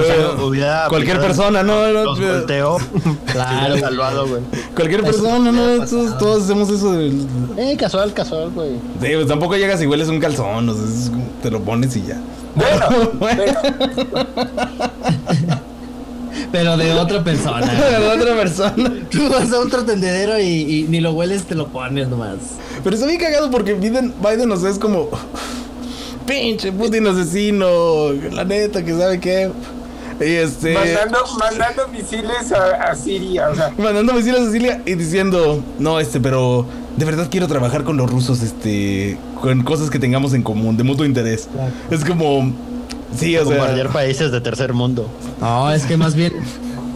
hubiera 0.43 0.87
cualquier 0.89 1.21
persona, 1.21 1.63
no, 1.63 1.87
Los 1.89 2.21
volteó. 2.21 2.77
Claro, 3.33 3.79
salvado, 3.79 4.27
güey. 4.29 4.43
Cualquier 4.75 5.03
persona, 5.03 5.53
no, 5.53 5.85
todos, 5.87 6.19
todos 6.19 6.45
hacemos 6.45 6.69
eso 6.71 6.93
del, 6.93 7.27
Eh, 7.57 7.77
casual, 7.79 8.13
casual, 8.13 8.51
güey. 8.51 8.73
Sí, 9.01 9.09
pues 9.15 9.27
tampoco 9.27 9.57
llegas 9.57 9.81
y 9.83 9.87
hueles 9.87 10.09
un 10.09 10.21
calzón, 10.21 10.69
o 10.69 10.75
sea, 10.75 10.85
es 10.85 11.11
como 11.11 11.25
te 11.43 11.51
lo 11.51 11.61
pones 11.61 11.97
y 11.97 12.03
ya. 12.03 12.19
Bueno, 12.55 13.11
Bueno. 13.19 13.53
pero 16.53 16.77
pero 16.77 16.77
de 16.77 16.93
otra 16.95 17.23
persona. 17.25 17.67
De 17.73 18.07
otra 18.09 18.37
persona. 18.37 18.93
Tú 19.11 19.29
vas 19.29 19.53
a 19.53 19.59
otro 19.61 19.85
tendedero 19.85 20.39
y, 20.39 20.45
y 20.45 20.83
ni 20.89 21.01
lo 21.01 21.13
hueles, 21.13 21.45
te 21.45 21.55
lo 21.55 21.69
pones 21.69 22.09
nomás. 22.09 22.37
Pero 22.83 22.95
está 22.95 23.07
bien 23.07 23.21
cagado 23.21 23.51
porque 23.51 23.75
Biden, 23.75 24.15
Biden 24.23 24.51
o 24.53 24.57
sea, 24.57 24.71
es 24.71 24.79
como. 24.79 25.09
Pinche 26.27 26.73
Putin 26.73 27.07
asesino. 27.07 28.13
La 28.33 28.45
neta, 28.45 28.85
que 28.85 28.93
sabe 28.93 29.21
qué. 29.21 29.51
Y 30.21 30.25
este. 30.25 30.73
mandando, 30.73 31.19
mandando 31.39 31.89
misiles 31.89 32.53
a, 32.53 32.91
a 32.91 32.95
Siria, 32.95 33.51
o 33.51 33.55
sea, 33.55 33.73
Mandando 33.77 34.15
misiles 34.15 34.41
a 34.41 34.47
Sicilia 34.47 34.83
y 34.87 34.95
diciendo. 34.95 35.63
No, 35.79 36.01
este, 36.01 36.21
pero. 36.21 36.67
De 36.97 37.05
verdad 37.05 37.29
quiero 37.31 37.47
trabajar 37.47 37.85
con 37.85 37.99
los 37.99 38.11
rusos, 38.11 38.43
este. 38.43 39.19
Con 39.41 39.63
cosas 39.63 39.91
que 39.91 39.99
tengamos 39.99 40.33
en 40.33 40.43
común, 40.43 40.77
de 40.77 40.85
mutuo 40.85 41.05
interés. 41.05 41.49
Es 41.91 42.05
como. 42.05 42.53
Sí, 43.15 43.37
o 43.37 43.45
sea. 43.45 43.57
Bombardear 43.57 43.91
países 43.91 44.33
de 44.33 44.41
tercer 44.41 44.73
mundo. 44.73 45.09
No, 45.41 45.71
es 45.71 45.85
que 45.85 45.97
más 45.99 46.15
bien, 46.15 46.33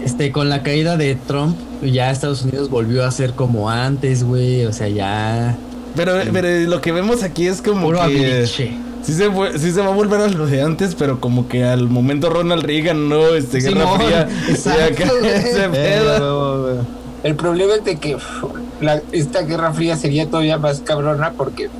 este, 0.02 0.32
con 0.32 0.48
la 0.48 0.62
caída 0.62 0.96
de 0.96 1.14
Trump, 1.14 1.56
ya 1.82 2.10
Estados 2.10 2.42
Unidos 2.42 2.70
volvió 2.70 3.04
a 3.04 3.10
ser 3.10 3.34
como 3.34 3.68
antes, 3.68 4.24
güey. 4.24 4.64
O 4.64 4.72
sea, 4.72 4.88
ya. 4.88 5.56
Pero, 5.94 6.14
pero 6.32 6.48
lo 6.70 6.80
que 6.80 6.92
vemos 6.92 7.22
aquí 7.22 7.46
es 7.46 7.60
como 7.60 7.86
Puro 7.86 8.00
que. 8.06 8.46
Sí 9.02 9.14
se, 9.14 9.30
fue- 9.30 9.58
sí 9.58 9.72
se 9.72 9.80
va 9.80 9.88
a 9.88 9.94
volver 9.94 10.20
a 10.20 10.28
lo 10.28 10.46
de 10.46 10.62
antes, 10.62 10.94
pero 10.94 11.20
como 11.20 11.48
que 11.48 11.64
al 11.64 11.88
momento 11.88 12.28
Ronald 12.30 12.62
Reagan, 12.64 13.08
¿no? 13.08 13.28
Este, 13.34 13.60
Guerra 13.60 13.80
Simón, 13.82 14.00
Fría. 14.00 14.28
exacto, 14.48 15.16
ese 15.24 15.64
Eh, 15.64 15.68
pedo. 15.70 16.84
el 17.22 17.34
problema 17.34 17.74
es 17.74 17.84
de 17.84 17.96
que 17.96 18.16
la- 18.80 19.00
esta 19.12 19.42
guerra 19.42 19.72
fría 19.72 19.96
sería 19.96 20.26
todavía 20.28 20.58
más 20.58 20.80
cabrona 20.80 21.32
porque 21.36 21.70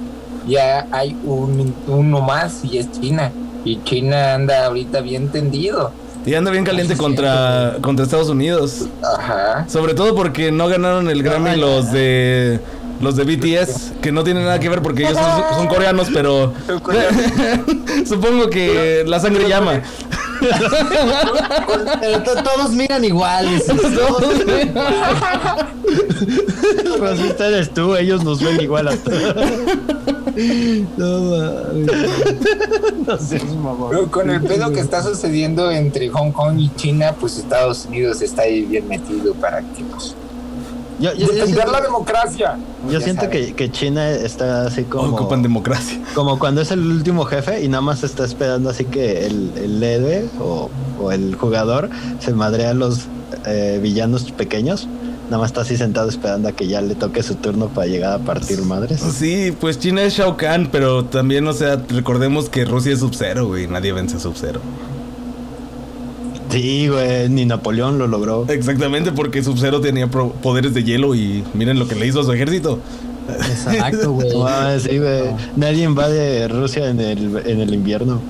ya 0.48 0.86
hay 0.92 1.14
un, 1.24 1.74
uno 1.86 2.20
más 2.20 2.64
y 2.64 2.78
es 2.78 2.90
China. 2.92 3.30
Y 3.64 3.82
China 3.84 4.34
anda 4.34 4.64
ahorita 4.66 5.00
bien 5.02 5.28
tendido. 5.28 5.92
Y 6.24 6.34
anda 6.34 6.50
bien 6.50 6.64
caliente 6.64 6.96
contra, 6.96 7.76
contra 7.82 8.04
Estados 8.04 8.30
Unidos. 8.30 8.86
Ajá. 9.18 9.66
Sobre 9.68 9.92
todo 9.94 10.14
porque 10.14 10.50
no 10.52 10.68
ganaron 10.68 11.08
el 11.10 11.22
Grammy 11.22 11.56
los 11.56 11.92
de 11.92 12.60
los 13.00 13.16
de 13.16 13.25
BTS, 13.25 13.92
que 14.02 14.12
no 14.12 14.23
tienen 14.25 14.45
nada 14.45 14.59
que 14.61 14.69
ver 14.69 14.83
porque 14.83 15.02
ellos 15.04 15.16
son, 15.19 15.57
son 15.57 15.66
coreanos, 15.69 16.09
pero 16.12 16.52
supongo 18.07 18.49
que 18.50 19.04
la 19.07 19.19
sangre 19.21 19.45
Pero 19.45 19.49
llama. 19.49 19.83
Pero 22.00 22.23
to- 22.23 22.42
todos 22.42 22.71
miran 22.73 23.04
iguales. 23.04 23.64
Todos 23.66 24.45
miran- 24.47 24.75
Racista 27.00 27.47
eres 27.49 27.73
tú, 27.73 27.95
ellos 27.97 28.23
nos 28.25 28.42
ven 28.42 28.61
igual 28.61 28.88
a 28.88 28.97
todos. 28.97 29.35
No. 30.97 31.37
Pero 33.90 34.11
con 34.11 34.30
el 34.30 34.40
pedo 34.42 34.73
que 34.73 34.80
está 34.80 35.02
sucediendo 35.02 35.71
entre 35.71 36.09
Hong 36.11 36.33
Kong 36.33 36.59
y 36.59 36.71
China, 36.76 37.14
pues 37.19 37.37
Estados 37.38 37.87
Unidos 37.87 38.23
está 38.23 38.42
ahí 38.42 38.62
bien 38.62 38.87
metido 38.88 39.35
para 39.35 39.61
que 39.61 39.83
pues, 39.90 40.14
Yo, 41.00 41.12
yo- 41.14 41.19
yo 41.21 41.26
defender 41.33 41.54
siento, 41.54 41.73
la 41.73 41.80
democracia. 41.80 42.57
yo 42.87 42.92
Ya 42.92 43.00
siento 43.00 43.30
que, 43.30 43.54
que 43.54 43.71
China 43.71 44.11
está 44.11 44.66
así 44.66 44.85
como... 44.85 45.16
Ocupan 45.16 45.42
democracia. 45.42 45.99
Como 46.14 46.38
cuando 46.38 46.61
es 46.61 46.71
el 46.71 46.80
último 46.80 47.25
jefe 47.25 47.62
y 47.62 47.69
nada 47.69 47.80
más 47.80 48.02
está 48.04 48.25
esperando 48.25 48.69
así 48.71 48.85
que 48.85 49.26
el, 49.26 49.50
el 49.57 49.83
héroe 49.83 50.26
o, 50.40 50.69
o 51.00 51.11
el 51.12 51.35
jugador 51.37 51.88
se 52.19 52.33
madrea 52.35 52.71
a 52.71 52.75
los 52.75 53.07
eh, 53.47 53.78
villanos 53.83 54.30
pequeños. 54.33 54.88
Nada 55.30 55.38
más 55.42 55.50
está 55.50 55.61
así 55.61 55.76
sentado 55.76 56.09
esperando 56.09 56.49
a 56.49 56.52
que 56.52 56.66
ya 56.66 56.80
le 56.80 56.97
toque 56.97 57.23
su 57.23 57.37
turno 57.37 57.69
para 57.69 57.87
llegar 57.87 58.12
a 58.14 58.19
partir 58.19 58.61
madres. 58.62 59.00
Sí, 59.00 59.54
pues 59.61 59.78
China 59.78 60.02
es 60.02 60.14
Shao 60.14 60.37
Kahn, 60.37 60.69
pero 60.73 61.04
también, 61.04 61.47
o 61.47 61.52
sea, 61.52 61.80
recordemos 61.88 62.49
que 62.49 62.64
Rusia 62.64 62.92
es 62.92 62.99
Sub-Zero, 62.99 63.47
güey. 63.47 63.69
Nadie 63.69 63.92
vence 63.92 64.16
a 64.16 64.19
Sub-Zero. 64.21 64.61
Sí, 66.50 66.88
güey, 66.88 67.28
ni 67.28 67.45
Napoleón 67.45 67.99
lo 67.99 68.07
logró. 68.07 68.45
Exactamente, 68.49 69.12
porque 69.12 69.42
Sub-Zero 69.42 69.80
tenía 69.80 70.09
pro- 70.09 70.33
poderes 70.33 70.75
de 70.75 70.83
hielo 70.85 71.14
y 71.14 71.45
miren 71.54 71.78
lo 71.78 71.87
que 71.87 71.95
le 71.95 72.07
hizo 72.07 72.21
a 72.21 72.25
su 72.25 72.33
ejército. 72.33 72.80
Exacto, 73.28 74.11
güey. 74.14 74.28
Ah, 74.45 74.76
sí, 74.80 74.99
güey. 74.99 75.23
Nadie 75.57 75.85
invade 75.85 76.49
Rusia 76.49 76.88
en 76.90 76.99
el, 77.00 77.42
en 77.47 77.61
el 77.61 77.73
invierno. 77.75 78.21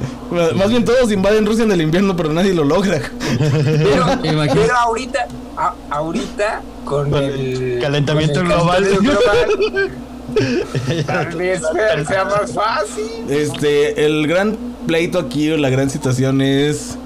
Más 0.57 0.69
bien 0.69 0.85
todos 0.85 1.11
invaden 1.11 1.47
Rusia 1.47 1.65
en 1.65 1.73
el 1.73 1.81
invierno, 1.81 2.15
pero 2.17 2.31
nadie 2.33 2.53
lo 2.53 2.65
logra. 2.65 3.01
Pero, 3.39 4.05
ahorita, 4.87 5.27
a- 5.57 5.75
ahorita 5.91 6.63
con 6.85 7.11
Con 7.11 7.23
el 7.25 7.31
el 7.75 7.81
calentamiento 7.81 8.41
con 8.41 8.49
global. 8.49 8.85
global, 9.01 9.91
tal 11.07 11.27
vez 11.37 11.63
sea 12.07 12.25
más 12.25 12.53
fácil. 12.53 13.05
Este, 13.31 14.05
el 14.05 14.27
gran 14.27 14.57
pleito 14.87 15.19
aquí, 15.19 15.51
o 15.51 15.57
la 15.57 15.71
gran 15.71 15.89
situación 15.91 16.41
es 16.43 16.97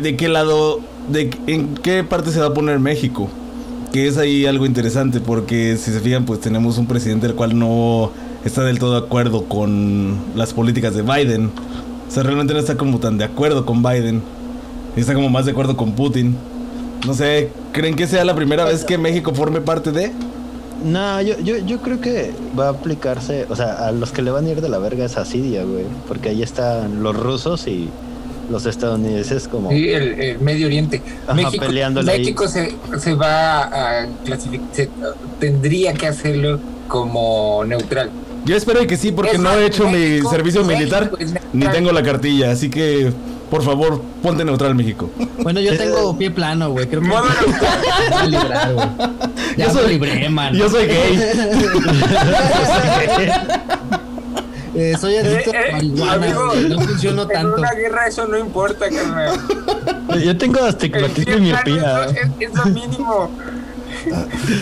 de 0.00 0.16
qué 0.16 0.28
lado, 0.28 0.80
de 1.08 1.30
en 1.46 1.74
qué 1.74 2.04
parte 2.04 2.30
se 2.30 2.40
va 2.40 2.46
a 2.46 2.54
poner 2.54 2.78
México. 2.78 3.28
Que 3.92 4.08
es 4.08 4.18
ahí 4.18 4.46
algo 4.46 4.66
interesante, 4.66 5.20
porque 5.20 5.76
si 5.76 5.90
se 5.90 6.00
fijan, 6.00 6.24
pues 6.24 6.40
tenemos 6.40 6.76
un 6.78 6.86
presidente 6.86 7.26
el 7.26 7.34
cual 7.34 7.58
no 7.58 8.10
está 8.44 8.62
del 8.62 8.78
todo 8.78 9.00
de 9.00 9.06
acuerdo 9.06 9.44
con 9.44 10.16
las 10.34 10.52
políticas 10.52 10.94
de 10.94 11.02
Biden. 11.02 11.50
O 12.08 12.10
sea, 12.10 12.22
realmente 12.22 12.52
no 12.52 12.60
está 12.60 12.76
como 12.76 12.98
tan 12.98 13.18
de 13.18 13.24
acuerdo 13.24 13.64
con 13.64 13.82
Biden. 13.82 14.22
Está 14.96 15.14
como 15.14 15.30
más 15.30 15.46
de 15.46 15.52
acuerdo 15.52 15.76
con 15.76 15.92
Putin. 15.92 16.36
No 17.06 17.14
sé, 17.14 17.50
¿creen 17.72 17.96
que 17.96 18.06
sea 18.06 18.24
la 18.24 18.34
primera 18.34 18.64
vez 18.64 18.84
que 18.84 18.98
México 18.98 19.32
forme 19.34 19.60
parte 19.60 19.92
de? 19.92 20.12
No, 20.84 21.22
yo, 21.22 21.38
yo, 21.40 21.58
yo 21.58 21.78
creo 21.78 22.00
que 22.00 22.32
va 22.58 22.66
a 22.66 22.70
aplicarse, 22.70 23.46
o 23.48 23.56
sea, 23.56 23.86
a 23.86 23.92
los 23.92 24.12
que 24.12 24.22
le 24.22 24.30
van 24.30 24.46
a 24.46 24.50
ir 24.50 24.60
de 24.60 24.68
la 24.68 24.78
verga 24.78 25.04
es 25.04 25.16
a 25.16 25.24
Siria, 25.24 25.64
güey. 25.64 25.84
Porque 26.06 26.30
ahí 26.30 26.42
están 26.42 27.02
los 27.02 27.16
rusos 27.16 27.66
y 27.66 27.88
los 28.50 28.66
estadounidenses 28.66 29.48
como... 29.48 29.70
Sí, 29.70 29.88
el, 29.90 30.20
el 30.20 30.38
Medio 30.40 30.66
Oriente. 30.66 31.02
Ajá, 31.24 31.34
México, 31.34 31.64
peleándole 31.66 32.12
ahí. 32.12 32.20
México 32.20 32.48
se, 32.48 32.74
se 32.98 33.14
va 33.14 33.62
a 33.64 34.06
clasificar, 34.24 34.88
tendría 35.40 35.94
que 35.94 36.06
hacerlo 36.06 36.60
como 36.88 37.64
neutral. 37.64 38.10
Yo 38.44 38.56
espero 38.56 38.86
que 38.86 38.96
sí, 38.96 39.10
porque 39.12 39.32
Es 39.32 39.40
no 39.40 39.52
he 39.52 39.66
hecho 39.66 39.88
mi 39.88 40.20
servicio 40.30 40.64
militar 40.64 41.10
ni 41.52 41.66
tengo 41.66 41.90
la 41.90 42.02
cartilla, 42.02 42.52
así 42.52 42.70
que 42.70 43.12
por 43.50 43.62
favor, 43.62 44.02
ponte 44.22 44.44
neutral 44.44 44.74
México. 44.74 45.08
Bueno, 45.42 45.60
yo 45.60 45.76
tengo 45.76 46.16
pie 46.18 46.30
plano, 46.32 46.70
güey. 46.70 46.86
Creo 46.88 47.00
que 47.00 47.08
Modo 47.08 47.24
neutral. 47.24 47.70
me 48.00 48.08
voy 48.08 48.18
a 48.18 48.26
librar, 48.26 48.74
güey. 48.74 48.86
Ya 49.56 49.66
Yo 49.68 49.72
soy- 49.72 49.88
libré, 49.94 50.28
man. 50.28 50.54
Yo 50.54 50.68
soy 50.68 50.86
gay. 50.86 51.18
Eh, 54.76 54.94
soy 55.00 55.16
adicto 55.16 55.50
Eh, 55.52 55.56
eh, 55.56 55.68
a 55.70 55.72
marihuana, 55.76 56.12
amigo, 56.12 56.46
güey. 56.48 56.68
No 56.68 56.80
funciono 56.80 57.22
En 57.22 57.28
tanto. 57.28 57.56
una 57.56 57.72
guerra 57.72 58.06
eso 58.06 58.26
no 58.26 58.36
importa, 58.38 58.86
carnal. 58.90 59.40
Yo 60.24 60.36
tengo 60.36 60.60
astigmatismo 60.64 61.34
y 61.36 61.40
miopía. 61.40 62.04
es, 62.06 62.16
es- 62.16 62.28
es 62.50 62.54
lo 62.54 62.64
mínimo 62.66 63.30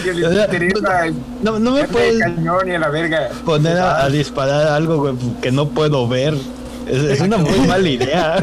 que 0.04 0.12
les 0.14 0.32
interesa. 0.32 1.06
el 1.06 1.14
No, 1.42 1.58
no 1.58 1.72
me 1.72 1.84
puedes 1.84 2.18
cañón 2.20 2.68
y 2.68 2.74
a 2.74 2.78
la 2.78 2.88
verga. 2.88 3.28
poner 3.44 3.76
a, 3.78 4.04
a 4.04 4.08
disparar 4.08 4.68
algo, 4.68 4.98
güey, 4.98 5.14
que 5.42 5.50
no 5.52 5.68
puedo 5.68 6.06
ver. 6.08 6.34
Es, 6.88 7.02
es 7.02 7.20
una 7.20 7.36
muy 7.38 7.58
mala 7.66 7.88
idea. 7.88 8.38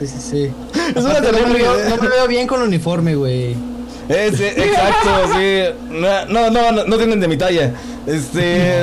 Sí, 0.00 0.06
sí, 0.06 0.18
sí. 0.30 0.50
Es 0.96 1.04
una 1.04 1.20
no, 1.20 1.32
me 1.32 1.54
veo, 1.54 1.76
idea. 1.78 1.88
no 1.90 2.02
me 2.02 2.08
veo 2.08 2.26
bien 2.28 2.46
con 2.46 2.60
el 2.62 2.68
uniforme, 2.68 3.14
güey. 3.14 3.54
Ese, 4.10 4.48
exacto, 4.48 5.10
sí. 5.38 5.62
No, 5.90 6.26
no, 6.50 6.50
no, 6.72 6.84
no 6.84 6.96
tienen 6.96 7.20
de 7.20 7.28
mi 7.28 7.36
talla. 7.36 7.72
Este. 8.06 8.82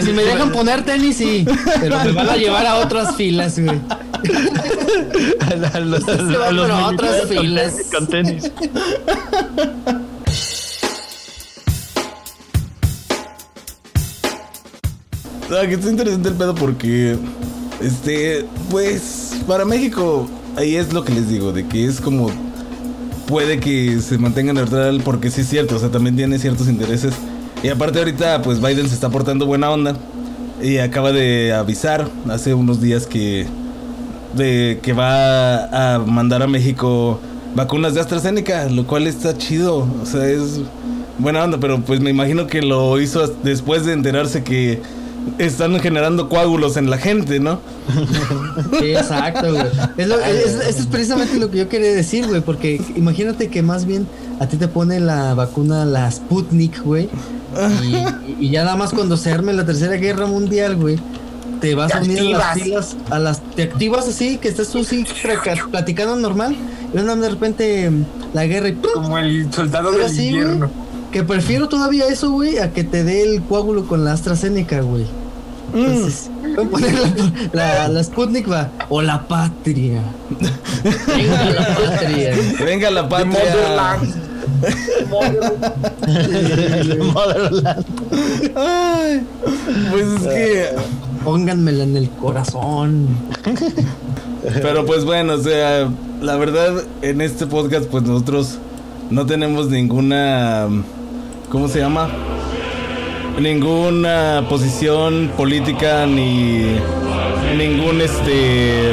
Si, 0.00 0.02
si 0.06 0.12
me 0.12 0.22
dejan 0.24 0.50
poner 0.50 0.84
tenis, 0.84 1.16
sí. 1.16 1.46
Pero 1.80 1.98
me 2.04 2.12
van 2.12 2.28
a 2.30 2.36
llevar 2.36 2.66
a 2.66 2.76
otras 2.76 3.14
filas, 3.16 3.58
güey. 3.58 3.80
a, 5.40 5.54
la- 5.56 5.68
a 5.68 5.80
los, 5.80 6.02
Se 6.04 6.36
va 6.36 6.48
a 6.48 6.50
los 6.52 6.68
por 6.70 6.94
otras 6.94 7.28
filas. 7.28 7.74
con 7.94 8.06
tenis. 8.08 8.50
Ah, 15.50 15.66
que 15.66 15.74
está 15.74 15.90
interesante 15.90 16.28
el 16.28 16.34
pedo 16.36 16.54
porque. 16.54 17.16
Este. 17.80 18.44
Pues. 18.70 19.32
Para 19.46 19.64
México. 19.64 20.28
Ahí 20.56 20.76
es 20.76 20.92
lo 20.92 21.04
que 21.04 21.12
les 21.12 21.28
digo. 21.28 21.52
De 21.52 21.66
que 21.66 21.84
es 21.86 22.00
como. 22.00 22.30
Puede 23.30 23.60
que 23.60 24.00
se 24.00 24.18
mantenga 24.18 24.52
neutral. 24.52 25.00
Porque 25.04 25.30
sí 25.30 25.42
es 25.42 25.48
cierto. 25.48 25.76
O 25.76 25.78
sea, 25.78 25.88
también 25.90 26.16
tiene 26.16 26.38
ciertos 26.38 26.68
intereses. 26.68 27.14
Y 27.62 27.68
aparte, 27.68 28.00
ahorita, 28.00 28.42
pues 28.42 28.60
Biden 28.60 28.88
se 28.88 28.94
está 28.94 29.08
portando 29.08 29.46
buena 29.46 29.70
onda. 29.70 29.96
Y 30.60 30.78
acaba 30.78 31.12
de 31.12 31.54
avisar 31.54 32.08
hace 32.28 32.52
unos 32.52 32.80
días 32.80 33.06
que. 33.06 33.46
De 34.34 34.80
que 34.82 34.92
va 34.92 35.94
a 35.94 35.98
mandar 36.00 36.42
a 36.42 36.46
México 36.46 37.20
vacunas 37.54 37.94
de 37.94 38.00
AstraZeneca. 38.00 38.68
Lo 38.68 38.86
cual 38.86 39.06
está 39.06 39.38
chido. 39.38 39.88
O 40.02 40.06
sea, 40.06 40.26
es 40.26 40.60
buena 41.18 41.44
onda. 41.44 41.58
Pero 41.58 41.80
pues 41.80 42.00
me 42.00 42.10
imagino 42.10 42.48
que 42.48 42.60
lo 42.60 43.00
hizo 43.00 43.26
después 43.42 43.86
de 43.86 43.92
enterarse 43.92 44.42
que 44.42 44.82
están 45.38 45.78
generando 45.80 46.28
coágulos 46.28 46.76
en 46.76 46.90
la 46.90 46.98
gente, 46.98 47.40
¿no? 47.40 47.60
Sí, 48.80 48.92
exacto, 48.92 49.52
güey. 49.52 49.66
Es 49.96 50.08
lo- 50.08 50.18
es- 50.20 50.54
Esto 50.68 50.80
es 50.82 50.86
precisamente 50.86 51.38
lo 51.38 51.50
que 51.50 51.58
yo 51.58 51.68
quería 51.68 51.92
decir, 51.92 52.26
güey. 52.26 52.40
Porque 52.40 52.80
imagínate 52.96 53.48
que 53.48 53.62
más 53.62 53.84
bien 53.86 54.06
a 54.38 54.46
ti 54.46 54.56
te 54.56 54.68
pone 54.68 55.00
la 55.00 55.34
vacuna, 55.34 55.84
la 55.84 56.10
Sputnik, 56.10 56.82
güey. 56.82 57.08
Y, 58.38 58.44
y 58.46 58.50
ya 58.50 58.64
nada 58.64 58.76
más 58.76 58.90
cuando 58.90 59.16
se 59.16 59.30
arme 59.32 59.52
la 59.52 59.66
tercera 59.66 59.94
guerra 59.96 60.26
mundial, 60.26 60.76
güey. 60.76 60.98
Te 61.60 61.74
vas 61.74 61.92
Te 61.92 61.98
a 61.98 62.00
unir 62.00 62.18
a 62.20 62.38
las 62.38 62.42
activas. 62.56 62.62
filas, 62.64 62.96
a 63.10 63.18
las, 63.18 63.42
te 63.54 63.62
activas 63.64 64.08
así, 64.08 64.38
que 64.38 64.48
estás 64.48 64.68
tú 64.68 64.78
así 64.78 65.04
platicando 65.70 66.16
normal, 66.16 66.56
y 66.94 66.96
de 66.96 67.28
repente 67.28 67.90
la 68.32 68.46
guerra 68.46 68.68
y 68.68 68.72
¡pum! 68.72 68.90
Como 68.94 69.18
el 69.18 69.52
soldado 69.52 69.92
del 69.92 70.08
sí, 70.08 70.30
güey. 70.40 70.70
Que 71.12 71.22
prefiero 71.24 71.68
todavía 71.68 72.06
eso, 72.06 72.30
güey, 72.30 72.58
a 72.58 72.72
que 72.72 72.84
te 72.84 73.02
dé 73.04 73.22
el 73.22 73.42
coágulo 73.42 73.86
con 73.86 74.04
la 74.04 74.12
AstraZeneca, 74.12 74.80
güey. 74.80 75.06
Entonces, 75.74 76.30
voy 76.56 76.64
a 76.64 76.68
poner 76.68 76.94
la, 76.94 77.08
la, 77.52 77.88
la 77.88 78.04
Sputnik 78.04 78.50
va. 78.50 78.70
O 78.88 79.02
la 79.02 79.26
patria. 79.28 80.02
Venga 81.06 81.50
la 81.50 81.76
patria. 81.76 82.34
Venga 82.64 82.90
la 82.90 83.08
patria. 83.08 83.26
Motherland. 83.32 84.14
Motherland. 85.10 87.02
Motherland. 87.12 87.86
Ay, 88.56 89.22
pues 89.90 90.06
es 90.06 90.22
que. 90.22 90.66
Pónganmela 91.24 91.84
en 91.84 91.96
el 91.96 92.08
corazón. 92.10 93.08
Pero 94.62 94.86
pues 94.86 95.04
bueno, 95.04 95.34
o 95.34 95.38
sea, 95.38 95.88
la 96.22 96.36
verdad, 96.36 96.82
en 97.02 97.20
este 97.20 97.46
podcast, 97.46 97.86
pues 97.86 98.04
nosotros 98.04 98.56
no 99.10 99.26
tenemos 99.26 99.68
ninguna. 99.68 100.66
¿Cómo 101.50 101.66
se 101.66 101.80
llama? 101.80 102.08
Ninguna 103.40 104.44
posición 104.48 105.32
política 105.36 106.06
ni 106.06 106.76
ningún 107.56 108.00
este 108.00 108.92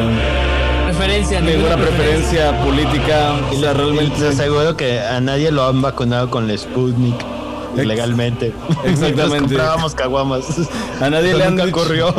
Preferencia, 0.85 1.39
ninguna 1.39 1.77
preferencia. 1.77 2.63
política. 2.63 3.33
O 3.51 3.59
sea 3.59 3.73
Te 3.73 3.77
realmente 3.77 4.27
aseguro 4.27 4.75
que 4.75 4.99
a 4.99 5.21
nadie 5.21 5.51
lo 5.51 5.67
han 5.67 5.83
vacunado 5.83 6.31
con 6.31 6.47
la 6.47 6.57
Sputnik 6.57 7.36
ilegalmente. 7.83 8.53
Exactamente. 8.85 9.55
Comprábamos 9.55 9.95
caguamas. 9.95 10.45
a 11.01 11.09
nadie 11.09 11.33
le 11.33 11.43
han 11.43 11.55
dicho, 11.55 11.67
ocurrió. 11.69 12.13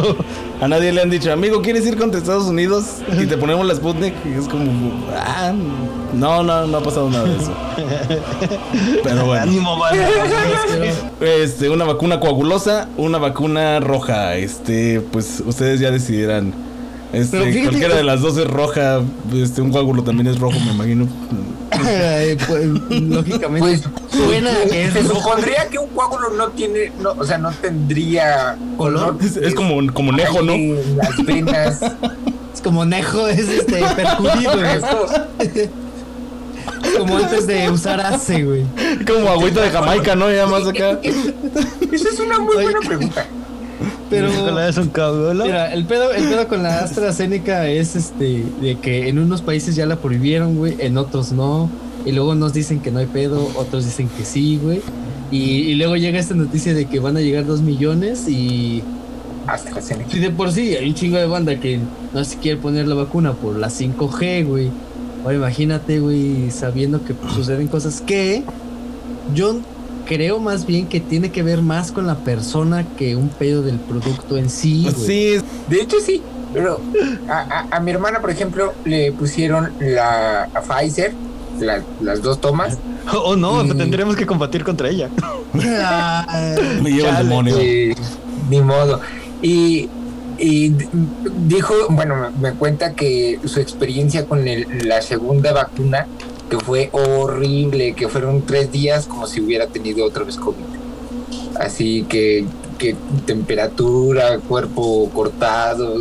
a 0.60 0.68
nadie 0.68 0.92
le 0.92 1.00
han 1.02 1.10
dicho 1.10 1.32
amigo 1.32 1.62
quieres 1.62 1.86
ir 1.86 1.96
contra 1.96 2.18
Estados 2.18 2.44
Unidos 2.44 2.96
y 3.16 3.26
te 3.26 3.36
ponemos 3.36 3.64
la 3.64 3.74
Sputnik 3.76 4.14
y 4.26 4.32
es 4.32 4.48
como 4.48 5.06
ah, 5.14 5.52
no 6.14 6.42
no 6.42 6.66
no 6.66 6.78
ha 6.78 6.82
pasado 6.82 7.08
nada 7.08 7.24
de 7.24 7.36
eso 7.36 7.52
pero 9.04 9.24
bueno 9.24 9.42
Ánimo. 9.42 9.78
Este, 11.20 11.68
una 11.70 11.84
vacuna 11.84 12.20
coagulosa, 12.20 12.88
una 12.96 13.18
vacuna 13.18 13.80
roja. 13.80 14.36
Este, 14.36 15.00
pues 15.00 15.42
ustedes 15.44 15.80
ya 15.80 15.90
decidirán 15.90 16.52
Este, 17.12 17.38
Pero 17.38 17.50
fíjate- 17.50 17.68
cualquiera 17.68 17.96
de 17.96 18.02
las 18.04 18.20
dos 18.20 18.36
es 18.36 18.46
roja. 18.46 19.00
Este, 19.34 19.62
un 19.62 19.70
coágulo 19.72 20.02
también 20.02 20.26
es 20.26 20.38
rojo, 20.38 20.58
me 20.60 20.72
imagino. 20.72 21.08
Ay, 21.70 22.36
pues, 22.46 22.64
lógicamente 23.02 23.60
Pues, 23.60 23.82
suena 24.10 24.50
que 24.70 24.84
es 24.86 24.92
se 24.92 25.02
rojo. 25.02 25.14
supondría 25.20 25.68
que 25.68 25.78
un 25.78 25.88
coágulo 25.88 26.30
no 26.30 26.48
tiene, 26.48 26.92
no, 27.00 27.12
o 27.12 27.24
sea, 27.24 27.38
no 27.38 27.50
tendría 27.52 28.56
color. 28.76 29.16
Es, 29.22 29.36
es 29.36 29.54
como, 29.54 29.92
como 29.92 30.12
Nejo, 30.12 30.42
¿no? 30.42 30.54
Las 30.96 31.24
venas. 31.24 31.80
Es 32.54 32.60
como 32.62 32.84
Nejo, 32.84 33.28
es 33.28 33.48
este 33.48 33.82
percudido, 33.96 34.52
güey. 34.52 35.68
Como 36.98 37.16
antes 37.16 37.46
de 37.46 37.70
usar 37.70 38.00
ACE, 38.00 38.42
güey. 38.44 38.64
Como 39.06 39.28
agüita 39.30 39.62
de 39.62 39.70
Jamaica, 39.70 40.14
¿no? 40.14 40.30
Ya 40.30 40.46
más 40.46 40.66
acá. 40.66 40.98
Esa 41.02 42.08
es 42.08 42.20
una 42.20 42.38
muy 42.40 42.54
buena 42.54 42.80
pregunta. 42.80 43.26
Pero 44.10 44.28
Nicolás 44.28 44.70
es 44.70 44.78
un 44.78 44.88
cabrón. 44.88 45.38
mira, 45.42 45.72
el 45.72 45.84
pedo, 45.84 46.12
el 46.12 46.24
pedo 46.24 46.48
con 46.48 46.62
la 46.62 46.80
AstraZeneca 46.80 47.68
es 47.68 47.96
este 47.96 48.44
de 48.60 48.78
que 48.80 49.08
en 49.08 49.18
unos 49.18 49.42
países 49.42 49.76
ya 49.76 49.86
la 49.86 49.96
prohibieron, 49.96 50.56
güey, 50.56 50.76
en 50.78 50.96
otros 50.98 51.32
no. 51.32 51.70
Y 52.06 52.12
luego 52.12 52.34
nos 52.34 52.52
dicen 52.52 52.80
que 52.80 52.90
no 52.90 53.00
hay 53.00 53.06
pedo, 53.06 53.50
otros 53.56 53.84
dicen 53.84 54.08
que 54.08 54.24
sí, 54.24 54.58
güey. 54.62 54.80
Y, 55.30 55.40
y 55.40 55.74
luego 55.74 55.96
llega 55.96 56.18
esta 56.18 56.34
noticia 56.34 56.72
de 56.72 56.86
que 56.86 57.00
van 57.00 57.16
a 57.16 57.20
llegar 57.20 57.44
dos 57.44 57.60
millones 57.60 58.28
y 58.28 58.82
cena. 59.80 60.04
Si 60.08 60.18
de 60.18 60.30
por 60.30 60.52
sí 60.52 60.74
hay 60.74 60.88
un 60.88 60.94
chingo 60.94 61.16
de 61.16 61.26
banda 61.26 61.58
que 61.58 61.80
no 62.12 62.24
se 62.24 62.38
quiere 62.38 62.60
poner 62.60 62.86
la 62.86 62.94
vacuna 62.94 63.32
por 63.32 63.56
la 63.56 63.68
5G, 63.68 64.46
güey. 64.46 64.70
Ahora 65.24 65.36
imagínate, 65.36 66.00
güey, 66.00 66.50
sabiendo 66.50 67.04
que 67.04 67.14
pues, 67.14 67.32
suceden 67.32 67.68
cosas 67.68 68.00
que 68.00 68.42
yo 69.34 69.58
creo 70.08 70.40
más 70.40 70.66
bien 70.66 70.86
que 70.88 70.98
tiene 71.00 71.30
que 71.30 71.42
ver 71.44 71.62
más 71.62 71.92
con 71.92 72.06
la 72.06 72.16
persona 72.16 72.84
que 72.96 73.14
un 73.14 73.28
pedo 73.28 73.62
del 73.62 73.76
producto 73.78 74.36
en 74.38 74.48
sí, 74.50 74.88
güey. 74.90 75.06
Sí, 75.06 75.44
De 75.68 75.80
hecho, 75.82 75.98
sí. 76.04 76.20
Pero 76.54 76.80
a, 77.28 77.66
a- 77.70 77.76
a 77.76 77.80
mi 77.80 77.90
hermana, 77.90 78.20
por 78.20 78.30
ejemplo, 78.30 78.72
le 78.86 79.12
pusieron 79.12 79.70
la 79.80 80.44
a 80.54 80.60
Pfizer, 80.62 81.12
la- 81.60 81.82
las 82.00 82.22
dos 82.22 82.40
tomas. 82.40 82.78
Oh, 83.10 83.36
no, 83.36 83.64
Mm. 83.64 83.76
tendremos 83.78 84.16
que 84.16 84.26
combatir 84.26 84.64
contra 84.64 84.88
ella. 84.90 85.08
me 86.82 86.90
lleva 86.90 87.20
el 87.20 87.28
demonio. 87.28 87.62
y 87.62 87.94
ni 88.50 88.60
modo. 88.60 89.00
Y, 89.42 89.88
y 90.38 90.72
dijo, 91.46 91.74
bueno, 91.90 92.16
me, 92.16 92.50
me 92.50 92.54
cuenta 92.56 92.92
que 92.94 93.38
su 93.44 93.60
experiencia 93.60 94.26
con 94.26 94.46
el- 94.46 94.66
la 94.88 95.00
segunda 95.02 95.52
vacuna, 95.52 96.06
que 96.48 96.58
fue 96.58 96.88
horrible, 96.92 97.94
que 97.94 98.08
fueron 98.08 98.42
tres 98.42 98.70
días 98.72 99.06
como 99.06 99.26
si 99.26 99.40
hubiera 99.40 99.66
tenido 99.66 100.04
otra 100.06 100.24
vez 100.24 100.36
COVID. 100.36 100.64
Así 101.60 102.04
que, 102.08 102.44
que 102.78 102.94
temperatura, 103.26 104.38
cuerpo 104.38 105.10
cortado, 105.14 105.94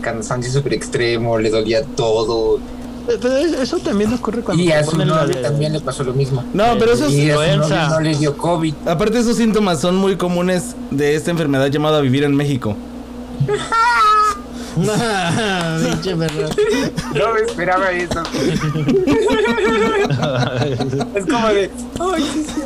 cansancio 0.00 0.52
súper 0.52 0.74
extremo, 0.74 1.38
le 1.38 1.50
dolía 1.50 1.82
todo. 1.84 2.58
Eh, 3.08 3.18
Pero 3.20 3.36
eso 3.36 3.78
también 3.78 4.12
ocurre 4.14 4.42
cuando 4.42 4.62
Y 4.62 4.70
a 4.70 4.84
su 4.84 4.96
de- 4.96 5.34
también 5.42 5.72
le 5.72 5.80
pasó 5.80 6.04
lo 6.04 6.14
mismo. 6.14 6.44
No, 6.54 6.76
pero 6.78 6.92
eso 6.92 7.06
es. 7.06 7.12
Y 7.12 7.30
a 7.30 7.34
su 7.36 7.42
influenza. 7.42 7.88
no 7.88 8.00
le 8.00 8.14
dio 8.14 8.36
COVID. 8.36 8.74
Aparte, 8.86 9.18
esos 9.18 9.36
síntomas 9.36 9.80
son 9.80 9.96
muy 9.96 10.16
comunes 10.16 10.76
de 10.92 11.16
esta 11.16 11.32
enfermedad 11.32 11.66
llamada 11.66 12.00
vivir 12.00 12.22
en 12.24 12.36
México. 12.36 12.76
Pinche 14.76 16.16
perro. 16.16 16.48
No 17.14 17.34
me 17.34 17.40
esperaba 17.46 17.90
eso. 17.92 18.22
es 21.14 21.26
como 21.26 21.48
de, 21.48 21.70
ay, 22.00 22.22
sí, 22.32 22.44
sí. 22.46 22.62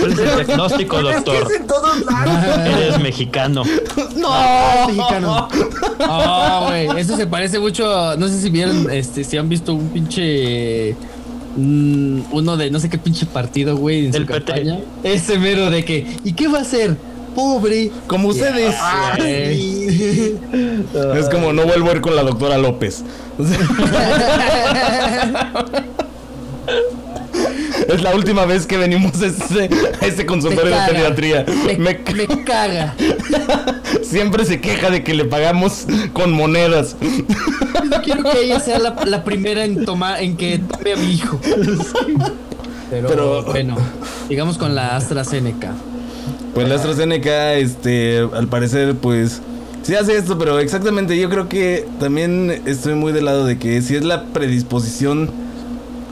¿Cuál 0.00 0.12
es 0.12 0.18
el 0.18 0.46
diagnóstico, 0.46 0.98
Es 1.00 1.04
que 1.06 1.12
doctor? 1.14 1.52
es 1.52 1.60
en 1.60 1.66
todos 1.66 2.04
lados. 2.06 2.66
Eres 2.66 3.00
mexicano. 3.00 3.62
¡No! 4.16 4.30
Mexicano. 4.86 5.48
Ah, 6.00 6.64
güey. 6.68 6.88
Eso 7.00 7.16
se 7.16 7.26
parece 7.26 7.58
mucho. 7.58 8.16
No 8.16 8.28
sé 8.28 8.40
si 8.40 8.50
vieron, 8.50 8.90
este, 8.90 9.24
si 9.24 9.36
han 9.36 9.48
visto 9.48 9.74
un 9.74 9.88
pinche. 9.90 10.96
mm, 11.56 12.20
uno 12.32 12.56
de 12.56 12.70
no 12.70 12.80
sé 12.80 12.88
qué 12.88 12.98
pinche 12.98 13.26
partido, 13.26 13.76
güey, 13.76 14.06
en 14.06 14.12
Del 14.12 14.22
su 14.26 14.32
PT. 14.32 14.44
campaña. 14.52 14.78
Ese 15.02 15.38
mero 15.38 15.70
de 15.70 15.84
que. 15.84 16.16
¿Y 16.24 16.32
qué 16.32 16.48
va 16.48 16.58
a 16.58 16.62
hacer? 16.62 16.96
Pobre. 17.34 17.90
Como 18.06 18.28
ustedes. 18.28 18.74
Güey. 19.16 20.34
Es 21.18 21.28
como 21.28 21.52
no 21.52 21.64
vuelvo 21.64 21.90
a 21.90 21.94
ir 21.94 22.00
con 22.00 22.14
la 22.16 22.22
doctora 22.22 22.56
López. 22.58 23.02
Es 27.88 28.02
la 28.02 28.14
última 28.14 28.46
vez 28.46 28.66
que 28.66 28.76
venimos 28.78 29.12
a 29.22 29.26
a 29.26 30.06
este 30.06 30.24
consultorio 30.24 30.70
de 30.70 30.76
caga. 30.76 30.86
pediatría. 30.86 31.44
Me, 31.66 31.76
Me- 31.76 31.98
me 32.28 32.44
caga. 32.44 32.94
siempre 34.02 34.44
se 34.44 34.60
queja 34.60 34.90
de 34.90 35.02
que 35.04 35.14
le 35.14 35.24
pagamos 35.26 35.84
con 36.12 36.32
monedas. 36.32 36.96
No 37.90 38.02
quiero 38.02 38.22
que 38.24 38.42
ella 38.44 38.60
sea 38.60 38.78
la, 38.78 38.96
la 39.04 39.24
primera 39.24 39.64
en 39.64 39.84
tomar, 39.84 40.22
en 40.22 40.36
que 40.36 40.58
tome 40.58 40.92
a 40.92 40.96
mi 40.96 41.12
hijo. 41.12 41.38
Pero, 42.90 43.08
Pero- 43.08 43.42
bueno, 43.44 43.76
digamos 44.28 44.56
con 44.56 44.74
la 44.74 44.96
AstraZeneca. 44.96 45.72
Pues 46.54 46.68
la 46.68 46.76
AstraZeneca, 46.76 47.54
este, 47.54 48.18
al 48.32 48.46
parecer, 48.46 48.94
pues 48.94 49.40
sí 49.82 49.94
hace 49.94 50.16
esto, 50.16 50.38
pero 50.38 50.58
exactamente 50.60 51.18
yo 51.18 51.28
creo 51.28 51.48
que 51.48 51.86
también 51.98 52.62
estoy 52.64 52.94
muy 52.94 53.12
del 53.12 53.24
lado 53.24 53.44
de 53.44 53.58
que 53.58 53.82
si 53.82 53.96
es 53.96 54.04
la 54.04 54.24
predisposición, 54.26 55.30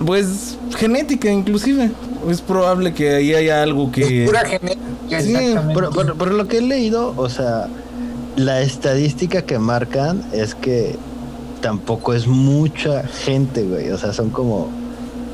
pues 0.04 0.56
genética 0.76 1.30
inclusive, 1.30 1.90
es 2.28 2.40
probable 2.40 2.92
que 2.92 3.14
ahí 3.14 3.34
haya 3.34 3.62
algo 3.62 3.92
que... 3.92 4.24
Es 4.24 4.28
pura 4.28 4.44
genética, 4.44 4.80
Sí, 5.08 5.14
exactamente. 5.36 5.74
Por, 5.74 5.90
por- 5.94 6.14
por 6.16 6.32
lo 6.32 6.48
que 6.48 6.58
he 6.58 6.62
leído, 6.62 7.14
o 7.16 7.28
sea, 7.28 7.68
la 8.36 8.62
estadística 8.62 9.42
que 9.42 9.58
marcan 9.58 10.22
es 10.32 10.54
que 10.54 10.96
tampoco 11.60 12.14
es 12.14 12.26
mucha 12.26 13.02
gente, 13.06 13.62
güey. 13.62 13.90
O 13.90 13.98
sea, 13.98 14.12
son 14.12 14.30
como 14.30 14.70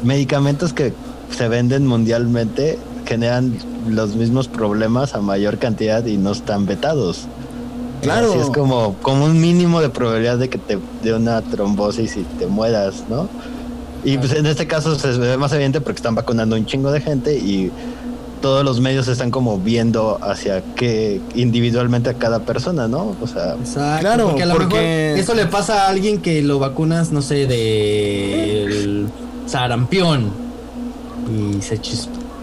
medicamentos 0.02 0.72
que 0.72 0.92
se 1.30 1.48
venden 1.48 1.86
mundialmente, 1.86 2.78
generan 3.08 3.54
los 3.88 4.14
mismos 4.14 4.48
problemas 4.48 5.14
a 5.14 5.20
mayor 5.22 5.56
cantidad 5.58 6.04
y 6.04 6.18
no 6.18 6.32
están 6.32 6.66
vetados. 6.66 7.26
Claro. 8.02 8.30
Así 8.30 8.38
es 8.40 8.50
como, 8.50 8.94
como 9.02 9.24
un 9.24 9.40
mínimo 9.40 9.80
de 9.80 9.88
probabilidad 9.88 10.36
de 10.38 10.48
que 10.50 10.58
te 10.58 10.78
dé 11.02 11.14
una 11.14 11.40
trombosis 11.40 12.16
y 12.18 12.22
te 12.38 12.46
mueras, 12.46 13.04
¿no? 13.08 13.28
Y 14.04 14.18
pues 14.18 14.32
en 14.32 14.46
este 14.46 14.66
caso 14.66 14.94
se 14.96 15.08
ve 15.18 15.36
más 15.38 15.52
evidente 15.52 15.80
porque 15.80 15.96
están 15.98 16.14
vacunando 16.14 16.54
un 16.54 16.66
chingo 16.66 16.92
de 16.92 17.00
gente 17.00 17.36
y 17.36 17.72
todos 18.40 18.64
los 18.64 18.78
medios 18.80 19.08
están 19.08 19.32
como 19.32 19.58
viendo 19.58 20.18
hacia 20.22 20.62
qué 20.76 21.20
individualmente 21.34 22.10
a 22.10 22.14
cada 22.14 22.40
persona, 22.40 22.86
¿no? 22.86 23.16
O 23.20 23.26
sea, 23.26 23.54
Exacto. 23.54 24.00
Claro, 24.00 24.26
porque 24.28 24.42
a 24.44 24.46
lo 24.46 24.54
porque- 24.54 24.76
mejor 24.76 25.18
eso 25.18 25.34
le 25.34 25.46
pasa 25.46 25.86
a 25.86 25.88
alguien 25.88 26.20
que 26.20 26.42
lo 26.42 26.58
vacunas, 26.60 27.10
no 27.10 27.22
sé, 27.22 27.46
del 27.46 29.08
sarampión 29.46 30.30
y 31.58 31.60
se. 31.62 31.80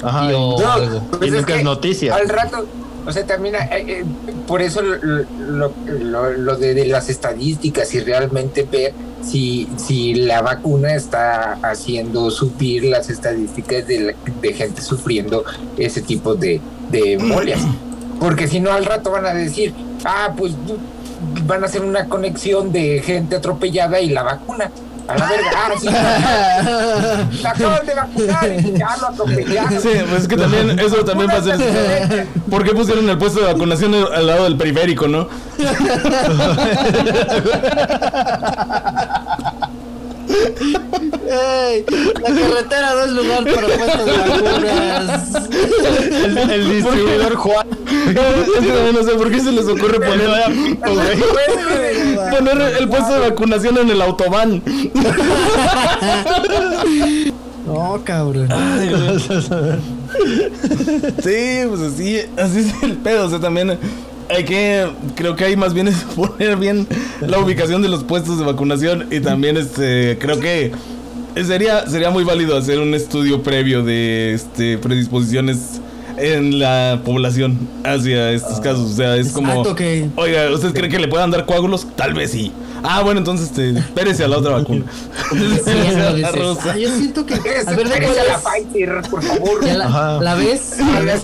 Ajá, 0.04 0.32
y- 0.32 0.36
o 0.36 0.60
No, 0.60 0.72
algo. 0.72 1.02
pues 1.18 1.30
y 1.30 1.32
nunca 1.32 1.46
que 1.54 1.58
es 1.60 1.64
noticia. 1.64 2.16
Al 2.16 2.30
rato, 2.30 2.66
o 3.06 3.12
sea, 3.12 3.26
también 3.26 3.56
eh, 3.56 3.68
eh, 3.72 4.06
por 4.48 4.62
eso 4.62 4.82
lo, 4.82 4.96
lo- 4.98 5.72
lo- 5.88 6.32
lo 6.32 6.56
de, 6.58 6.74
de 6.74 6.86
las 6.88 7.10
estadísticas 7.10 7.94
y 7.94 8.00
realmente 8.00 8.64
ver 8.64 8.94
si, 9.24 9.68
si 9.78 10.14
la 10.16 10.42
vacuna 10.42 10.94
está 10.96 11.54
haciendo 11.64 12.30
subir 12.30 12.84
las 12.86 13.10
estadísticas 13.10 13.88
de, 13.88 14.00
la- 14.00 14.14
de 14.42 14.54
gente 14.54 14.82
sufriendo 14.82 15.44
ese 15.78 16.02
tipo 16.02 16.36
de, 16.36 16.62
de 16.92 17.14
embolias. 17.14 17.62
Porque 18.20 18.48
si 18.48 18.60
no, 18.60 18.72
al 18.72 18.86
rato 18.86 19.12
van 19.12 19.26
a 19.26 19.34
decir, 19.34 19.74
ah, 20.06 20.34
pues 20.38 20.54
van 21.46 21.64
a 21.64 21.66
hacer 21.66 21.82
una 21.82 22.06
conexión 22.08 22.72
de 22.72 23.02
gente 23.04 23.36
atropellada 23.36 24.00
y 24.00 24.10
la 24.10 24.24
vacuna. 24.24 24.72
A 25.08 25.16
la 25.18 25.28
verga, 25.28 25.52
ah, 25.56 25.72
sí, 25.80 25.88
la 27.42 27.50
acaban 27.52 27.86
de 27.86 27.94
vacunar 27.94 28.60
y 28.60 28.78
ya 28.78 28.98
lo 29.00 29.08
atropellaron. 29.08 29.82
Sí, 29.82 29.90
pues 30.10 30.24
es 30.24 30.28
que 30.28 30.36
también 30.36 30.80
eso 30.80 31.06
también 31.06 31.30
va 31.30 31.36
a 31.36 31.44
ser... 31.44 32.28
¿Por 32.50 32.64
qué 32.64 32.72
pusieron 32.72 33.08
el 33.10 33.18
puesto 33.18 33.42
de 33.42 33.54
vacunación 33.54 33.94
al 33.94 34.26
lado 34.26 34.46
del 34.46 34.58
periférico, 34.58 35.08
no? 35.08 35.28
La 42.22 42.30
carretera 42.30 42.94
no 42.94 43.02
es 43.04 43.12
lugar 43.12 43.44
para 43.44 43.68
puestos 43.68 44.06
de 44.06 44.12
vacunas. 44.18 45.36
el, 46.26 46.38
el 46.38 46.70
distribuidor 46.70 47.36
Juan. 47.36 47.68
No 48.94 49.04
sé 49.04 49.12
por 49.16 49.32
qué 49.32 49.40
se 49.40 49.52
les 49.52 49.66
ocurre 49.68 50.00
poner, 50.00 50.30
poner 52.32 52.62
el 52.80 52.90
puesto 52.90 53.14
de 53.14 53.20
vacunación 53.30 53.78
en 53.80 53.90
el 53.90 54.02
autobán. 54.02 54.62
No, 57.66 58.02
cabrón. 58.04 58.50
Sí, 61.22 61.64
pues 61.68 61.82
así, 61.82 62.22
así 62.38 62.60
es 62.60 62.84
el 62.84 62.94
pedo. 62.94 63.26
O 63.26 63.30
sea, 63.30 63.40
también 63.40 63.78
hay 64.30 64.44
que, 64.46 64.88
creo 65.16 65.36
que 65.36 65.46
hay 65.46 65.56
más 65.56 65.74
bien 65.74 65.88
es 65.88 65.96
poner 66.16 66.56
bien 66.58 66.88
la 67.22 67.40
ubicación 67.40 67.82
de 67.82 67.90
los 67.90 68.04
puestos 68.04 68.38
de 68.38 68.46
vacunación 68.46 69.08
y 69.12 69.20
también 69.20 69.58
este, 69.58 70.18
creo 70.20 70.40
que 70.40 70.72
sería, 71.46 71.88
sería 71.88 72.10
muy 72.10 72.24
válido 72.24 72.58
hacer 72.58 72.80
un 72.80 72.94
estudio 72.94 73.44
previo 73.44 73.84
de 73.84 74.34
este 74.34 74.78
predisposiciones 74.78 75.82
en 76.18 76.60
la 76.60 77.02
población 77.04 77.60
hacia 77.84 78.32
estos 78.32 78.62
casos. 78.62 78.92
O 78.92 78.96
sea, 78.96 79.18
es 79.18 79.34
como, 79.34 79.76
que- 79.76 80.08
oiga, 80.16 80.50
¿ustedes 80.50 80.74
creen 80.74 80.90
que 80.90 81.00
le 81.00 81.10
puedan 81.10 81.30
dar 81.30 81.46
coágulos? 81.46 81.88
Tal 81.98 82.14
vez 82.14 82.32
sí. 82.32 82.54
Ah, 82.84 83.02
bueno, 83.02 83.18
entonces 83.20 83.52
te 83.52 83.72
espérese 83.72 84.24
a 84.24 84.28
la 84.30 84.38
otra 84.38 84.52
vacuna. 84.54 84.86
Sí. 85.32 85.36
Ah, 86.26 86.78
yo 86.78 86.90
siento 86.90 87.26
que. 87.26 87.34
A 87.34 87.74
ver, 87.74 87.90
¿de 87.90 88.02
cuál 88.06 88.16
la? 88.28 88.40
Pfizer, 88.40 89.02
por 89.10 89.22
favor. 89.24 89.66
Ya 89.66 89.74
la, 89.76 90.20
la 90.22 90.36
ves, 90.36 90.78
la 90.80 91.02
ves. 91.02 91.24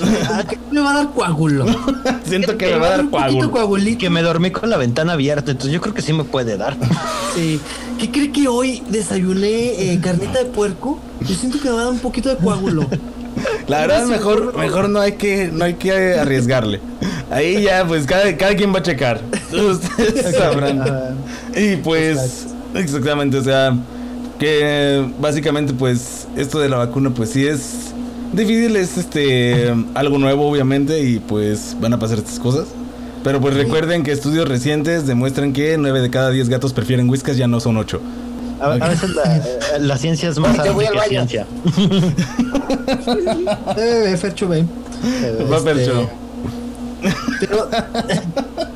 Ah, 0.30 0.44
me 0.70 0.80
va 0.80 0.90
a 0.92 0.94
dar 0.94 1.10
coágulo. 1.10 1.66
Siento 2.24 2.56
que 2.56 2.66
me 2.66 2.78
va 2.78 2.86
a 2.86 2.90
dar 2.90 3.00
un 3.00 3.10
poquito 3.10 3.28
coágulo. 3.28 3.50
coagulito. 3.50 3.98
Que 3.98 4.10
me 4.10 4.22
dormí 4.22 4.50
con 4.50 4.70
la 4.70 4.76
ventana 4.76 5.14
abierta, 5.14 5.50
entonces 5.50 5.72
yo 5.72 5.80
creo 5.80 5.94
que 5.94 6.02
sí 6.02 6.12
me 6.12 6.24
puede 6.24 6.56
dar. 6.56 6.76
Sí. 7.34 7.60
¿Qué 7.96 8.10
cree 8.10 8.32
que 8.32 8.48
hoy 8.48 8.82
desayuné 8.88 9.92
eh, 9.92 10.00
carnita 10.02 10.40
de 10.40 10.46
puerco? 10.46 10.98
Yo 11.20 11.34
siento 11.36 11.60
que 11.60 11.68
me 11.68 11.76
va 11.76 11.82
a 11.82 11.84
dar 11.84 11.92
un 11.92 12.00
poquito 12.00 12.28
de 12.28 12.36
coágulo. 12.36 12.88
La 13.68 13.82
verdad, 13.82 14.06
mejor, 14.06 14.56
mejor 14.56 14.88
no 14.88 14.98
hay 14.98 15.12
que, 15.12 15.48
no 15.52 15.64
hay 15.64 15.74
que 15.74 16.14
arriesgarle. 16.14 16.80
Ahí 17.30 17.62
ya, 17.62 17.86
pues 17.86 18.06
cada, 18.06 18.36
cada 18.36 18.56
quien 18.56 18.74
va 18.74 18.80
a 18.80 18.82
checar. 18.82 19.20
Ustedes 19.52 20.34
sabrán. 20.34 20.82
Y 21.54 21.76
pues, 21.76 22.48
exactamente, 22.74 23.36
o 23.38 23.44
sea, 23.44 23.76
que 24.40 25.08
básicamente, 25.20 25.72
pues, 25.72 26.26
esto 26.36 26.58
de 26.58 26.68
la 26.68 26.78
vacuna, 26.78 27.10
pues 27.10 27.30
sí 27.30 27.46
es 27.46 27.94
difícil, 28.32 28.76
es 28.76 28.96
este 28.98 29.74
algo 29.94 30.18
nuevo, 30.18 30.48
obviamente, 30.48 31.00
y 31.02 31.18
pues 31.18 31.76
van 31.80 31.92
a 31.92 31.98
pasar 31.98 32.18
estas 32.18 32.38
cosas. 32.38 32.68
Pero 33.22 33.40
pues 33.40 33.54
recuerden 33.54 34.02
que 34.02 34.12
estudios 34.12 34.48
recientes 34.48 35.06
demuestran 35.06 35.52
que 35.52 35.76
9 35.76 36.00
de 36.00 36.10
cada 36.10 36.30
10 36.30 36.48
gatos 36.48 36.72
prefieren 36.72 37.08
whiskas, 37.10 37.36
ya 37.36 37.46
no 37.46 37.60
son 37.60 37.76
8. 37.76 38.00
A, 38.60 38.72
a 38.72 38.88
veces 38.88 39.10
la, 39.10 39.36
eh, 39.36 39.42
la 39.80 39.96
ciencia 39.96 40.28
es 40.28 40.38
más 40.38 40.62
Te 40.62 40.70
voy 40.70 40.86
alta 40.86 41.00
al 41.00 41.04
que 41.04 41.14
ciencia. 41.14 41.46
Eh, 43.76 44.16
Fercho, 44.18 44.48
ven. 44.48 44.68
Va 45.50 45.56
Este. 45.58 46.08
Pero 47.40 47.70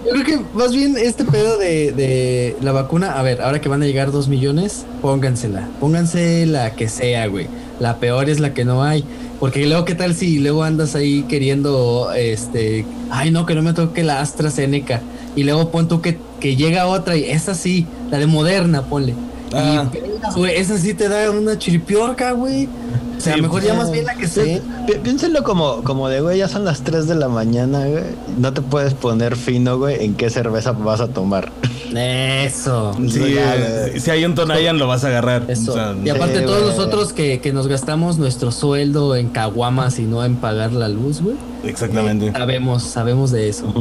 yo 0.04 0.10
creo 0.10 0.24
que 0.24 0.40
más 0.54 0.72
bien 0.72 0.96
este 0.96 1.24
pedo 1.24 1.58
de, 1.58 1.92
de 1.92 2.56
la 2.60 2.72
vacuna, 2.72 3.18
a 3.18 3.22
ver, 3.22 3.42
ahora 3.42 3.60
que 3.60 3.68
van 3.68 3.82
a 3.82 3.86
llegar 3.86 4.12
dos 4.12 4.28
millones, 4.28 4.84
póngansela. 5.02 5.68
Pónganse 5.80 6.46
la 6.46 6.74
que 6.74 6.88
sea, 6.88 7.26
güey. 7.26 7.48
La 7.80 7.98
peor 7.98 8.28
es 8.28 8.40
la 8.40 8.54
que 8.54 8.64
no 8.64 8.82
hay. 8.82 9.04
Porque 9.40 9.66
luego, 9.66 9.84
¿qué 9.84 9.94
tal 9.94 10.14
si 10.14 10.38
luego 10.38 10.62
andas 10.62 10.94
ahí 10.94 11.24
queriendo, 11.24 12.12
este, 12.14 12.86
ay 13.10 13.30
no, 13.30 13.46
que 13.46 13.54
no 13.54 13.62
me 13.62 13.72
toque 13.72 14.04
la 14.04 14.20
AstraZeneca? 14.20 15.02
Y 15.36 15.42
luego 15.42 15.70
pon 15.70 15.88
tú 15.88 16.00
que, 16.00 16.18
que 16.40 16.56
llega 16.56 16.86
otra 16.86 17.16
y 17.16 17.24
esa 17.24 17.54
sí, 17.54 17.86
la 18.10 18.18
de 18.18 18.26
Moderna, 18.26 18.82
ponle. 18.82 19.14
Ah. 19.54 19.84
Y 19.92 19.96
pegas, 19.98 20.36
güey, 20.36 20.56
esa 20.56 20.78
sí 20.78 20.94
te 20.94 21.08
da 21.08 21.30
una 21.30 21.58
chiripiorca, 21.58 22.32
güey. 22.32 22.68
O 23.16 23.20
sea, 23.20 23.34
Sí, 23.34 23.40
mejor 23.42 23.60
pues, 23.60 23.72
ya 23.72 23.74
más 23.78 23.90
bien 23.92 24.04
la 24.06 24.14
que 24.16 24.26
sea. 24.26 24.60
Pi- 24.86 24.94
Piénsenlo 25.02 25.42
como, 25.44 25.82
como 25.84 26.08
de, 26.08 26.20
güey, 26.20 26.38
ya 26.38 26.48
son 26.48 26.64
las 26.64 26.82
3 26.82 27.06
de 27.06 27.14
la 27.14 27.28
mañana, 27.28 27.86
güey. 27.86 28.02
No 28.38 28.52
te 28.52 28.60
puedes 28.60 28.92
poner 28.94 29.36
fino, 29.36 29.78
güey, 29.78 30.04
en 30.04 30.14
qué 30.14 30.28
cerveza 30.30 30.72
vas 30.72 31.00
a 31.00 31.08
tomar. 31.08 31.50
Eso. 31.96 32.92
Sí, 33.08 33.34
Ya, 33.34 33.54
eh, 33.54 34.00
si 34.00 34.10
hay 34.10 34.24
un 34.24 34.34
Tonayan 34.34 34.78
lo 34.78 34.88
vas 34.88 35.04
a 35.04 35.08
agarrar. 35.08 35.44
Eso. 35.48 35.70
O 35.70 35.74
sea, 35.74 35.94
y 36.04 36.08
aparte 36.08 36.40
Sí, 36.40 36.44
todos 36.44 36.62
güey. 36.64 36.76
nosotros 36.76 37.12
que, 37.12 37.40
que 37.40 37.52
nos 37.52 37.68
gastamos 37.68 38.18
nuestro 38.18 38.50
sueldo 38.50 39.14
en 39.14 39.28
caguamas 39.28 40.00
y 40.00 40.02
no 40.02 40.24
en 40.24 40.34
pagar 40.36 40.72
la 40.72 40.88
luz, 40.88 41.22
güey. 41.22 41.36
exactamente. 41.62 42.32
Sabemos, 42.32 42.82
sabemos 42.82 43.30
de 43.30 43.48
eso. 43.48 43.72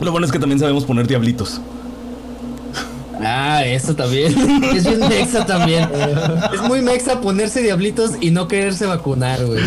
Lo 0.00 0.10
bueno 0.10 0.26
es 0.26 0.32
que 0.32 0.38
también 0.38 0.58
sabemos 0.58 0.84
poner 0.84 1.06
diablitos. 1.06 1.60
Ah, 3.20 3.64
eso 3.64 3.94
también. 3.94 4.34
es 4.74 4.86
bien 4.86 5.00
mexa 5.00 5.46
también. 5.46 5.88
es 6.52 6.60
muy 6.62 6.82
mexa 6.82 7.20
ponerse 7.20 7.62
diablitos 7.62 8.12
y 8.20 8.30
no 8.30 8.48
quererse 8.48 8.86
vacunar, 8.86 9.44
güey. 9.44 9.62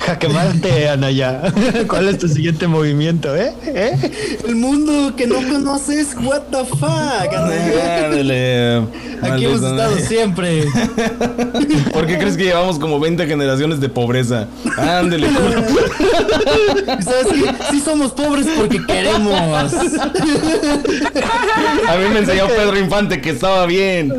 Jaque 0.00 0.28
mate, 0.28 0.88
Anaya. 0.88 1.52
¿Cuál 1.88 2.08
es 2.08 2.18
tu 2.18 2.28
siguiente 2.28 2.66
movimiento, 2.66 3.34
eh? 3.34 3.52
¿Eh? 3.66 4.10
El 4.46 4.56
mundo 4.56 5.14
que 5.16 5.26
no 5.26 5.36
conoces, 5.36 6.14
what 6.22 6.42
the 6.50 6.64
fuck. 6.64 7.34
Ándale, 7.34 8.82
Aquí 9.22 9.44
hemos 9.44 9.62
estado 9.62 9.98
siempre. 9.98 10.64
¿Por 11.92 12.06
qué 12.06 12.18
crees 12.18 12.36
que 12.36 12.44
llevamos 12.44 12.78
como 12.78 13.00
20 13.00 13.26
generaciones 13.26 13.80
de 13.80 13.88
pobreza? 13.88 14.48
Ándele. 14.76 15.28
¿Sabes 17.00 17.26
qué? 17.32 17.54
Sí 17.70 17.80
somos 17.80 18.12
pobres 18.12 18.46
porque 18.56 18.84
queremos. 18.84 19.34
A 21.88 21.96
mí 21.96 22.08
me 22.12 22.18
enseñó 22.20 22.46
Pedro 22.48 22.76
Infante 22.84 23.20
que 23.20 23.30
estaba 23.30 23.66
bien. 23.66 24.12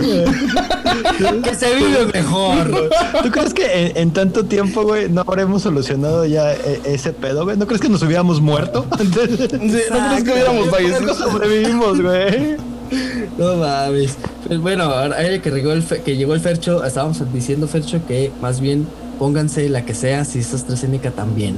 que 1.44 1.56
se 1.56 1.76
vive 1.76 2.06
mejor. 2.14 2.90
¿Tú 3.24 3.32
crees 3.32 3.54
que 3.54 3.88
en, 3.88 3.98
en 3.98 4.12
tanto 4.12 4.46
tiempo, 4.46 4.84
güey, 4.84 5.10
no 5.10 5.22
habremos 5.22 5.62
solucionado 5.64 6.26
ya 6.26 6.54
e- 6.54 6.82
ese 6.86 7.14
pedo, 7.14 7.44
güey? 7.46 7.58
¿No 7.58 7.68
crees 7.68 7.82
que 7.82 7.90
nos 7.90 8.02
hubiéramos 8.02 8.42
muerto 8.42 8.86
antes? 8.92 9.30
Sí, 9.50 9.82
¿No 9.92 10.08
crees 10.10 10.24
que 10.24 10.32
hubiéramos 10.32 10.70
fallecido? 10.70 11.14
sobrevivimos, 11.16 12.02
güey. 12.02 12.56
No 13.38 13.56
mames. 13.56 14.16
Pues 14.48 14.60
bueno, 14.60 14.84
ahora 14.84 15.16
ahora 15.18 15.42
que 15.42 15.50
llegó 15.52 15.72
el, 15.74 15.82
fe- 15.84 16.02
que 16.02 16.16
llegó 16.16 16.34
el 16.36 16.40
Fercho, 16.40 16.84
estábamos 16.84 17.22
diciendo, 17.34 17.68
Fercho, 17.68 18.00
que 18.08 18.32
más 18.42 18.60
bien 18.62 18.88
pónganse 19.18 19.68
la 19.70 19.84
que 19.86 19.94
sea, 19.96 20.24
si 20.26 20.40
es 20.40 20.54
AstraZeneca 20.54 21.12
también. 21.12 21.58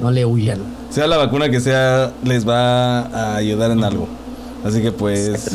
No 0.00 0.10
le 0.10 0.24
huyan. 0.24 0.58
Sea 0.90 1.06
la 1.06 1.16
vacuna 1.16 1.50
que 1.50 1.60
sea, 1.60 2.12
les 2.24 2.46
va 2.48 3.00
a 3.02 3.36
ayudar 3.36 3.70
en 3.72 3.82
algo. 3.84 4.08
Así 4.64 4.80
que 4.82 4.92
pues, 4.92 5.50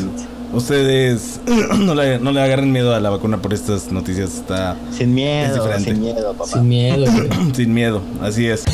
ustedes 0.52 1.40
no 1.78 1.94
le, 1.94 2.18
no 2.18 2.32
le 2.32 2.40
agarren 2.40 2.72
miedo 2.72 2.94
a 2.94 3.00
la 3.00 3.10
vacuna 3.10 3.40
por 3.40 3.52
estas 3.54 3.92
noticias. 3.92 4.34
Está 4.34 4.76
Sin 4.96 5.14
miedo, 5.14 5.68
sin 5.78 6.00
miedo, 6.00 6.32
papá. 6.34 6.50
Sin 6.50 6.68
miedo, 6.68 7.06
güey. 7.10 7.28
sin 7.54 7.74
miedo. 7.74 8.02
Así 8.22 8.46
es. 8.46 8.64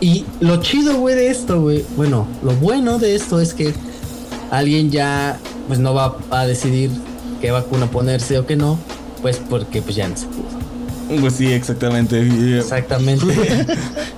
Y 0.00 0.24
lo 0.40 0.56
chido, 0.60 0.96
güey, 0.96 1.14
de 1.14 1.30
esto, 1.30 1.62
güey. 1.62 1.84
Bueno, 1.96 2.26
lo 2.42 2.52
bueno 2.56 2.98
de 2.98 3.14
esto 3.14 3.40
es 3.40 3.54
que 3.54 3.72
alguien 4.50 4.90
ya, 4.90 5.38
pues 5.68 5.78
no 5.78 5.94
va 5.94 6.16
a 6.30 6.44
decidir 6.44 6.90
qué 7.40 7.52
vacuna 7.52 7.86
ponerse 7.86 8.36
o 8.38 8.46
qué 8.46 8.56
no. 8.56 8.78
Pues 9.20 9.40
porque 9.48 9.80
pues 9.80 9.94
ya 9.94 10.08
no 10.08 10.16
se 10.16 10.26
pudo. 10.26 11.20
Pues 11.20 11.34
sí, 11.34 11.52
exactamente. 11.52 12.20
Exactamente. 12.58 13.26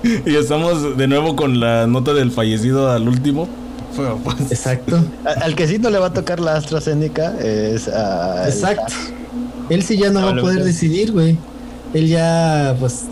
y 0.27 0.35
estamos 0.37 0.97
de 0.97 1.07
nuevo 1.09 1.35
con 1.37 1.61
la 1.61 1.87
nota 1.87 2.13
del 2.15 2.31
fallecido 2.31 2.91
al 2.91 3.09
último. 3.09 3.49
Pero, 3.97 4.19
pues, 4.25 4.37
Exacto. 4.51 4.99
A- 5.25 5.45
Al 5.45 5.55
que 5.55 5.69
sí 5.69 5.79
no 5.79 5.89
le 5.91 5.99
va 5.99 6.07
a 6.09 6.13
tocar 6.13 6.41
la 6.41 6.57
AstraZeneca 6.57 7.35
es 7.41 7.89
a. 7.89 8.49
Exacto. 8.49 8.93
Él 9.71 9.83
sí 9.83 9.97
ya 9.97 10.11
no 10.11 10.21
va 10.23 10.31
a 10.33 10.37
poder 10.37 10.63
decidir, 10.65 11.13
güey. 11.13 11.37
Él 11.95 12.09
ya, 12.09 12.77
pues, 12.81 13.05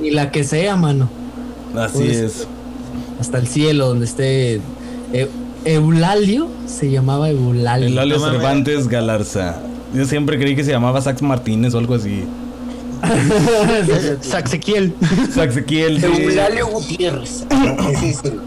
ni 0.00 0.10
la 0.10 0.30
que 0.30 0.42
sea, 0.42 0.74
mano. 0.76 1.08
así 1.76 1.98
Pues, 1.98 2.16
es. 2.16 2.48
Hasta 3.20 3.38
el 3.38 3.46
cielo, 3.46 3.88
donde 3.88 4.06
esté 4.06 4.60
Eu- 5.12 5.28
Eulalio, 5.64 6.48
se 6.66 6.90
llamaba 6.90 7.28
Eulalio. 7.30 7.86
El 7.88 7.98
Alio 7.98 8.16
no 8.16 8.22
mames. 8.22 8.40
Cervantes 8.40 8.88
Galarza. 8.88 9.56
Yo 9.94 10.04
siempre 10.06 10.38
creí 10.38 10.56
que 10.56 10.64
se 10.64 10.70
llamaba 10.70 11.00
Sax 11.02 11.22
Martínez 11.22 11.74
o 11.74 11.78
algo 11.78 11.94
así. 11.94 12.24
Saxequiel. 14.20 14.94
Saxequiel. 15.34 16.02
Eulalio 16.02 16.66
Gutiérrez. 16.68 17.44
Ese 18.02 18.28
otro. 18.28 18.42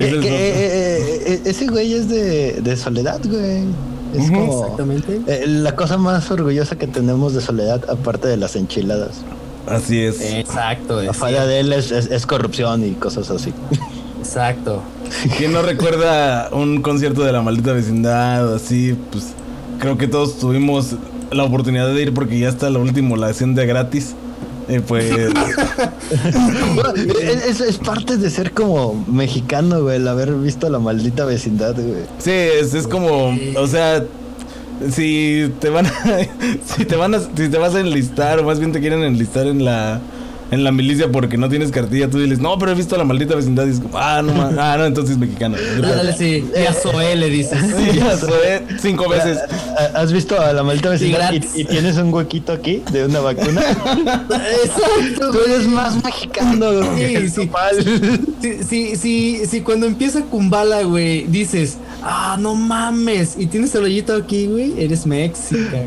eh, 0.00 0.22
eh, 0.22 1.22
eh, 1.26 1.40
ese 1.44 1.66
güey 1.66 1.92
es 1.94 2.08
de, 2.08 2.60
de 2.62 2.76
Soledad, 2.76 3.20
güey. 3.24 3.64
Es 4.14 4.30
como 4.30 4.62
Exactamente. 4.62 5.20
eh, 5.26 5.44
la 5.46 5.74
cosa 5.74 5.96
más 5.98 6.30
orgullosa 6.30 6.76
que 6.76 6.86
tenemos 6.86 7.34
de 7.34 7.40
Soledad, 7.40 7.82
aparte 7.90 8.28
de 8.28 8.36
las 8.36 8.54
enchiladas. 8.54 9.22
Así 9.66 10.00
es. 10.02 10.20
Exacto, 10.20 11.02
La 11.02 11.12
falla 11.14 11.46
de 11.46 11.60
él 11.60 11.72
es, 11.72 11.90
es- 11.90 12.10
es 12.10 12.26
corrupción 12.26 12.84
y 12.86 12.92
cosas 12.92 13.30
así. 13.30 13.52
exacto. 14.20 14.82
¿Quién 15.36 15.52
no 15.52 15.62
recuerda 15.62 16.48
un 16.52 16.80
concierto 16.82 17.22
de 17.24 17.32
la 17.32 17.42
maldita 17.42 17.72
vecindad 17.72 18.52
o 18.52 18.56
así? 18.56 18.94
Pues 19.10 19.24
creo 19.80 19.96
que 19.98 20.06
todos 20.06 20.38
tuvimos 20.38 20.94
la 21.34 21.44
oportunidad 21.44 21.92
de 21.92 22.02
ir 22.02 22.14
porque 22.14 22.38
ya 22.38 22.48
está 22.48 22.70
lo 22.70 22.80
último, 22.80 23.16
la 23.16 23.32
de 23.54 23.66
gratis. 23.66 24.14
Eh, 24.66 24.80
pues 24.86 25.04
es, 27.20 27.44
es- 27.46 27.60
es 27.60 27.78
parte 27.78 28.16
de 28.16 28.30
ser 28.30 28.52
como 28.52 29.04
mexicano, 29.08 29.82
güey, 29.82 29.96
el 29.96 30.08
haber 30.08 30.32
visto 30.34 30.68
la 30.70 30.78
maldita 30.78 31.24
vecindad, 31.26 31.74
güey. 31.74 32.04
sí, 32.18 32.30
es, 32.30 32.72
es 32.74 32.86
como, 32.86 33.36
o 33.58 33.66
sea, 33.66 34.04
si 34.90 35.52
te 35.60 35.68
van 35.68 35.86
a, 35.86 35.92
si 36.76 36.84
te 36.86 36.96
van 36.96 37.14
a, 37.14 37.20
si 37.20 37.48
te 37.48 37.58
vas 37.58 37.74
a 37.74 37.80
enlistar 37.80 38.38
o 38.40 38.44
más 38.44 38.58
bien 38.58 38.72
te 38.72 38.80
quieren 38.80 39.02
enlistar 39.02 39.46
en 39.46 39.64
la 39.64 40.00
en 40.50 40.64
la 40.64 40.72
milicia 40.72 41.10
porque 41.10 41.36
no 41.36 41.48
tienes 41.48 41.70
cartilla, 41.70 42.08
tú 42.08 42.18
dices, 42.18 42.38
no, 42.38 42.58
pero 42.58 42.72
he 42.72 42.74
visto 42.74 42.96
la 42.96 43.04
maldita 43.04 43.34
vecindad 43.34 43.66
y 43.66 43.70
es 43.70 43.80
como, 43.80 43.98
ah, 43.98 44.22
no, 44.22 44.34
ma- 44.34 44.52
ah, 44.58 44.76
no, 44.78 44.86
entonces 44.86 45.12
es 45.12 45.18
mexicano. 45.18 45.56
Dale, 45.80 46.12
sí. 46.16 46.44
Y 46.54 46.66
a 46.66 46.72
Zoé 46.72 47.16
le 47.16 47.28
dices. 47.30 47.58
Sí, 47.74 47.98
ya 47.98 48.16
fue 48.16 48.62
cinco 48.80 49.08
veces. 49.08 49.38
¿Ha- 49.78 49.98
¿Has 50.00 50.12
visto 50.12 50.40
a 50.40 50.52
la 50.52 50.62
maldita 50.62 50.90
vecindad 50.90 51.32
y, 51.32 51.64
tienes 51.64 51.96
un 51.96 52.12
huequito 52.12 52.52
aquí 52.52 52.82
de 52.92 53.04
una 53.06 53.20
vacuna? 53.20 53.62
Exacto. 53.62 55.32
Tú 55.32 55.38
eres 55.46 55.66
más 55.66 56.02
mexicano 56.02 56.66
Sí, 56.96 57.28
sí. 57.28 57.50
Si, 58.40 58.62
si, 58.64 58.96
si, 58.96 59.46
si 59.46 59.60
cuando 59.62 59.86
empieza 59.86 60.22
Kumbala, 60.22 60.82
güey, 60.82 61.24
dices, 61.24 61.78
ah, 62.02 62.36
no 62.38 62.54
mames, 62.54 63.34
y 63.38 63.46
tienes 63.46 63.74
el 63.74 63.84
hoyito 63.84 64.14
aquí, 64.14 64.46
güey, 64.46 64.74
eres 64.82 65.06
mexica. 65.06 65.78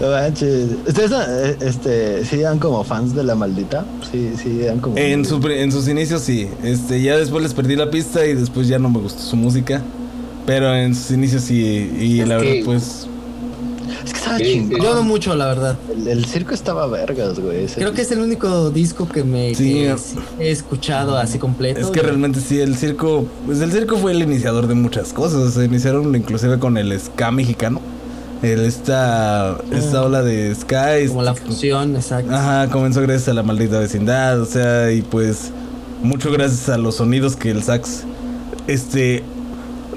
No 0.00 0.10
manches. 0.10 0.70
¿Ustedes 0.86 1.12
eh, 1.12 1.56
este, 1.60 2.24
sí 2.24 2.40
eran 2.40 2.58
como 2.58 2.82
fans 3.02 3.14
de 3.14 3.24
la 3.24 3.34
maldita? 3.34 3.84
Sí, 4.10 4.32
sí 4.40 4.60
eran 4.62 4.78
como. 4.80 4.96
En, 4.96 5.24
su 5.24 5.36
en 5.48 5.72
sus 5.72 5.88
inicios 5.88 6.22
sí. 6.22 6.48
Este, 6.62 7.02
ya 7.02 7.16
después 7.16 7.42
les 7.42 7.54
perdí 7.54 7.76
la 7.76 7.90
pista 7.90 8.24
y 8.26 8.34
después 8.34 8.68
ya 8.68 8.78
no 8.78 8.88
me 8.90 8.98
gustó 9.00 9.20
su 9.22 9.36
música. 9.36 9.82
Pero 10.46 10.74
en 10.74 10.94
sus 10.94 11.10
inicios 11.12 11.42
sí. 11.42 11.90
Y 12.00 12.20
Es 12.20 12.28
la 12.28 12.38
que- 12.38 12.44
verdad, 12.44 12.64
pues. 12.64 13.06
Es 14.04 14.12
que 14.12 14.18
estaba 14.18 14.38
Sí, 14.38 14.44
chingón. 14.44 14.80
Yo 14.80 14.94
no 14.94 15.02
mucho, 15.04 15.34
la 15.36 15.46
verdad. 15.46 15.78
El, 15.94 16.08
el 16.08 16.24
circo 16.24 16.54
estaba 16.54 16.86
vergas, 16.88 17.38
güey. 17.38 17.64
ese 17.64 17.76
Creo 17.76 17.92
que 17.92 18.02
es 18.02 18.10
el 18.10 18.18
único 18.20 18.70
disco 18.70 19.06
que 19.08 19.22
me 19.22 19.54
Sí. 19.54 19.74
que 19.74 19.94
sí 19.98 20.16
he 20.40 20.50
escuchado 20.50 21.16
así 21.16 21.38
completo. 21.38 21.78
Es 21.80 21.86
que 21.86 22.00
güey. 22.00 22.06
realmente 22.06 22.40
sí, 22.40 22.58
el 22.58 22.74
circo. 22.76 23.26
Pues 23.46 23.60
el 23.60 23.70
circo 23.70 23.96
fue 23.98 24.12
el 24.12 24.22
iniciador 24.22 24.66
de 24.66 24.74
muchas 24.74 25.12
cosas. 25.12 25.54
Se 25.54 25.64
iniciaron 25.66 26.14
inclusive 26.16 26.58
con 26.58 26.76
el 26.78 26.98
ska 26.98 27.30
mexicano. 27.30 27.80
El, 28.42 28.60
esta, 28.64 29.56
esta 29.70 30.02
ola 30.02 30.22
de. 30.22 30.56
Ah. 30.74 30.96
Como 31.08 31.22
la 31.22 31.34
fusión, 31.34 31.94
exacto. 31.96 32.34
Ajá, 32.34 32.68
comenzó 32.70 33.00
gracias 33.00 33.28
a 33.28 33.34
la 33.34 33.42
maldita 33.42 33.78
vecindad, 33.78 34.40
o 34.40 34.46
sea, 34.46 34.90
y 34.90 35.02
pues 35.02 35.52
mucho 36.02 36.32
gracias 36.32 36.68
a 36.68 36.78
los 36.78 36.96
sonidos 36.96 37.36
que 37.36 37.50
el 37.50 37.62
sax 37.62 38.02
este 38.66 39.22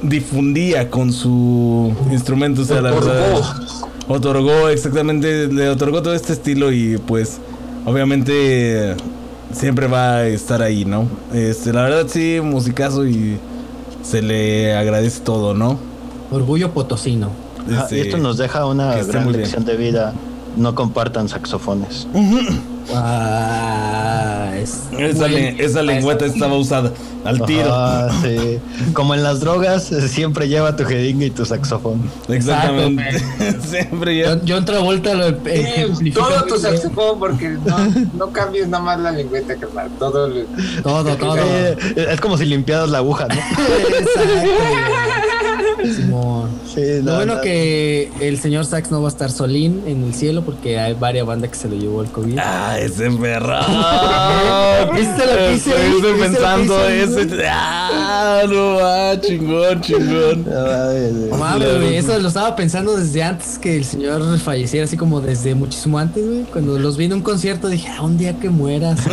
difundía 0.04 0.90
con 0.90 1.12
su 1.12 1.94
instrumento, 2.12 2.62
o 2.62 2.66
sea, 2.66 2.82
la 2.82 2.94
Otorgó. 2.94 3.10
verdad 3.10 3.42
otorgó 4.08 4.70
exactamente, 4.70 5.48
le 5.48 5.70
otorgó 5.70 6.02
todo 6.02 6.14
este 6.14 6.34
estilo 6.34 6.72
y 6.72 6.98
pues 6.98 7.40
obviamente 7.86 8.96
siempre 9.52 9.88
va 9.88 10.18
a 10.18 10.28
estar 10.28 10.62
ahí, 10.62 10.86
¿no? 10.86 11.08
Este, 11.34 11.74
la 11.74 11.84
verdad 11.84 12.06
sí, 12.08 12.40
musicazo 12.44 13.08
y 13.08 13.38
se 14.04 14.22
le 14.22 14.76
agradece 14.76 15.22
todo, 15.22 15.54
¿no? 15.54 15.80
Orgullo 16.32 16.72
potosino. 16.72 17.45
Este, 17.70 17.98
y 17.98 18.02
esto 18.02 18.18
nos 18.18 18.38
deja 18.38 18.66
una 18.66 18.96
gran 19.04 19.28
bien. 19.28 19.42
lección 19.42 19.66
de 19.66 19.76
vida. 19.78 20.14
No 20.58 20.74
compartan 20.74 21.28
saxofones. 21.28 22.08
Ah, 22.94 24.52
es 24.56 24.84
esa, 24.98 25.20
buen- 25.28 25.34
le- 25.34 25.66
esa 25.66 25.82
lengüeta 25.84 26.26
estaba 26.26 26.56
usada 26.56 26.92
al 27.26 27.42
tiro. 27.46 27.70
Ah, 27.74 28.10
sí. 28.22 28.60
Como 28.94 29.14
en 29.16 29.24
las 29.24 29.42
drogas, 29.42 29.84
siempre 30.08 30.48
lleva 30.48 30.76
tu 30.78 30.86
jeringa 30.86 31.26
y 31.26 31.30
tu 31.32 31.46
saxofón. 31.46 32.10
Exactamente. 32.30 33.04
Siempre 33.68 34.18
ya. 34.18 34.30
John, 34.30 34.42
John 34.48 34.66
Travolta 34.66 35.14
lo 35.14 35.28
Eh, 35.46 35.88
todo 36.14 36.44
tu 36.48 36.58
saxofón, 36.58 37.20
porque 37.20 37.50
no, 37.66 37.78
no 38.14 38.32
cambies 38.32 38.68
nada 38.70 38.84
más 38.84 39.00
la 39.00 39.12
lengüeta, 39.12 39.56
carnal. 39.56 39.90
Todo. 40.00 40.30
Todo, 40.84 41.16
todo. 41.18 41.36
Eh, 41.38 41.76
es 42.12 42.22
como 42.22 42.38
si 42.38 42.46
limpiaras 42.46 42.90
la 42.90 43.00
aguja, 43.00 43.28
¿no? 43.28 43.34
Exacto. 43.36 44.30
Sí, 45.84 46.02
Lo 46.08 47.04
no, 47.04 47.16
bueno 47.16 47.36
no. 47.36 47.42
que 47.42 48.12
el 48.22 48.40
señor 48.40 48.66
Sax 48.66 48.92
no 48.92 49.02
va 49.02 49.08
a 49.08 49.12
estar 49.12 49.32
solín 49.32 49.84
en 49.86 50.04
el 50.04 50.14
cielo 50.14 50.44
porque 50.44 50.80
hay 50.80 50.94
varias 50.94 51.26
bandas 51.26 51.50
que 51.52 51.56
se 51.58 51.70
lo 51.70 51.76
llevó 51.76 52.02
el 52.02 52.10
COVID. 52.10 52.38
Ah, 52.40 52.78
ese 52.80 53.10
perro. 53.12 53.58
¿Viste 54.94 55.26
lo 55.26 55.38
que 55.38 55.54
hice 55.56 55.74
ahí? 55.74 55.82
Estoy 55.82 55.92
¿Viste 55.92 56.08
lo 56.12 56.14
que 56.18 56.24
pensando 56.24 56.90
hice, 56.90 57.22
ese. 57.22 57.46
Ah, 57.50 58.42
no, 58.48 58.78
ah, 58.80 59.14
chingón, 59.22 59.82
chingón. 59.82 60.46
No 61.30 61.38
mames, 61.38 61.76
güey, 61.78 61.96
eso 61.98 62.18
lo 62.20 62.28
estaba 62.28 62.56
pensando 62.56 62.96
desde 62.98 63.24
antes 63.24 63.58
que 63.60 63.76
el 63.78 63.86
señor 63.86 64.38
falleciera, 64.40 64.86
así 64.86 64.98
como 64.98 65.22
desde 65.22 65.56
muchísimo 65.56 65.98
antes, 66.00 66.26
güey. 66.26 66.44
Cuando 66.44 66.78
los 66.80 66.98
vi 66.98 67.06
en 67.06 67.14
un 67.14 67.22
concierto 67.22 67.68
dije, 67.68 67.90
ah, 67.96 68.02
un 68.02 68.18
día 68.18 68.38
que 68.40 68.50
mueras. 68.50 69.00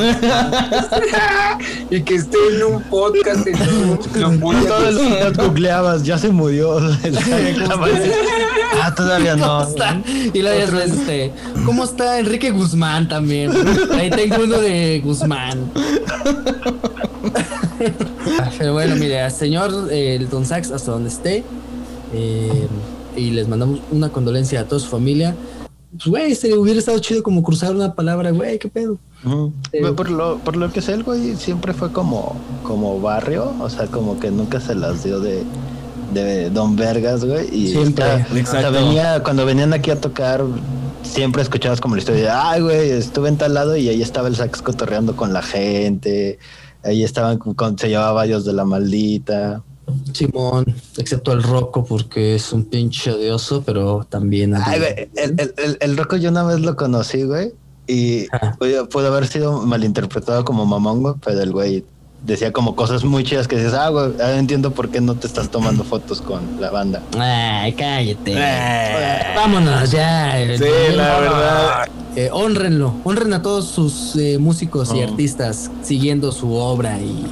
Y 1.90 2.00
que 2.02 2.14
esté 2.14 2.38
en 2.56 2.62
un 2.62 2.82
podcast 2.84 3.46
en 3.46 3.54
un- 3.54 3.98
lo 4.20 5.32
googleabas, 5.44 6.02
ya 6.04 6.16
se 6.18 6.28
murió. 6.30 6.51
ah, 8.82 8.94
todavía 8.94 9.36
no. 9.36 9.66
Y 10.34 10.42
la 10.42 10.50
vez, 10.50 10.72
este, 10.72 11.32
¿cómo 11.64 11.84
está 11.84 12.18
Enrique 12.18 12.50
Guzmán 12.50 13.08
también? 13.08 13.52
Ahí 13.92 14.10
tengo 14.10 14.44
uno 14.44 14.58
de 14.58 15.00
Guzmán. 15.04 15.70
Ah, 18.38 18.48
Pero 18.56 18.74
bueno, 18.74 18.94
mire, 18.94 19.20
al 19.20 19.32
señor 19.32 19.88
eh, 19.90 20.14
el 20.14 20.28
Don 20.28 20.46
Sax, 20.46 20.70
hasta 20.70 20.92
donde 20.92 21.08
esté, 21.08 21.42
eh, 22.14 22.68
y 23.16 23.30
les 23.30 23.48
mandamos 23.48 23.80
una 23.90 24.10
condolencia 24.10 24.60
a 24.60 24.64
toda 24.64 24.80
su 24.80 24.88
familia. 24.88 25.34
Pues, 25.90 26.06
güey, 26.06 26.34
se 26.34 26.56
hubiera 26.56 26.78
estado 26.78 26.98
chido 27.00 27.22
como 27.22 27.42
cruzar 27.42 27.74
una 27.74 27.94
palabra, 27.94 28.30
güey, 28.30 28.58
qué 28.58 28.68
pedo. 28.68 28.98
Lo, 30.10 30.38
por 30.38 30.56
lo 30.56 30.72
que 30.72 30.80
sé, 30.80 30.94
el 30.94 31.02
güey 31.02 31.36
siempre 31.36 31.74
fue 31.74 31.92
como, 31.92 32.36
como 32.62 33.00
barrio, 33.00 33.52
o 33.60 33.68
sea, 33.68 33.86
como 33.86 34.18
que 34.18 34.30
nunca 34.30 34.60
se 34.60 34.74
las 34.74 35.04
dio 35.04 35.20
de, 35.20 35.42
de 36.12 36.50
Don 36.50 36.76
Vergas, 36.76 37.24
güey. 37.24 37.48
Y 37.54 37.68
Siempre. 37.68 38.04
o 38.04 38.08
sea, 38.08 38.26
Exacto. 38.34 38.72
venía, 38.72 39.22
cuando 39.22 39.44
venían 39.44 39.72
aquí 39.72 39.90
a 39.90 40.00
tocar, 40.00 40.44
siempre 41.02 41.42
escuchabas 41.42 41.80
como 41.80 41.94
la 41.94 42.00
historia 42.00 42.22
de, 42.22 42.30
ay, 42.30 42.60
güey, 42.62 42.90
estuve 42.90 43.28
en 43.28 43.36
tal 43.36 43.54
lado 43.54 43.76
y 43.76 43.88
ahí 43.88 44.02
estaba 44.02 44.28
el 44.28 44.36
sax 44.36 44.62
cotorreando 44.62 45.16
con 45.16 45.32
la 45.32 45.42
gente, 45.42 46.38
ahí 46.84 47.02
estaban, 47.02 47.38
con, 47.38 47.78
se 47.78 47.88
llevaba 47.88 48.12
varios 48.12 48.44
de 48.44 48.52
la 48.52 48.64
maldita. 48.64 49.62
Simón, 50.12 50.64
excepto 50.96 51.32
el 51.32 51.42
Rocco, 51.42 51.84
porque 51.84 52.36
es 52.36 52.52
un 52.52 52.64
pinche 52.64 53.10
odioso, 53.10 53.62
pero 53.64 54.06
también. 54.08 54.54
Ay, 54.54 54.78
güey, 54.78 55.10
el, 55.16 55.34
el, 55.38 55.54
el, 55.56 55.78
el 55.80 55.96
Rocco 55.96 56.16
yo 56.16 56.30
una 56.30 56.44
vez 56.44 56.60
lo 56.60 56.76
conocí, 56.76 57.24
güey, 57.24 57.52
y 57.86 58.26
pudo, 58.58 59.06
haber 59.08 59.26
sido 59.26 59.60
malinterpretado 59.62 60.44
como 60.44 60.64
mamón, 60.64 61.02
güey, 61.02 61.14
pero 61.24 61.40
el 61.40 61.52
güey 61.52 61.84
decía 62.24 62.52
como 62.52 62.76
cosas 62.76 63.04
muy 63.04 63.24
chidas 63.24 63.48
que 63.48 63.56
dices, 63.56 63.74
ah, 63.74 63.88
güey, 63.88 64.04
ahora 64.20 64.38
entiendo 64.38 64.70
por 64.72 64.90
qué 64.90 65.00
no 65.00 65.14
te 65.14 65.26
estás 65.26 65.48
tomando 65.50 65.84
fotos 65.84 66.20
con 66.22 66.60
la 66.60 66.70
banda. 66.70 67.02
Ay, 67.18 67.72
cállate. 67.72 68.34
Eh. 68.36 69.22
Vámonos 69.36 69.90
ya. 69.90 70.32
Sí, 70.56 70.64
la 70.94 71.20
verdad. 71.20 71.88
Eh, 72.14 72.28
honrenlo, 72.30 72.94
honren 73.04 73.32
a 73.32 73.40
todos 73.40 73.68
sus 73.68 74.14
eh, 74.16 74.36
músicos 74.38 74.92
y 74.94 75.00
Oh. 75.00 75.08
artistas 75.08 75.70
siguiendo 75.82 76.30
su 76.30 76.52
obra 76.54 76.98
y 77.00 77.24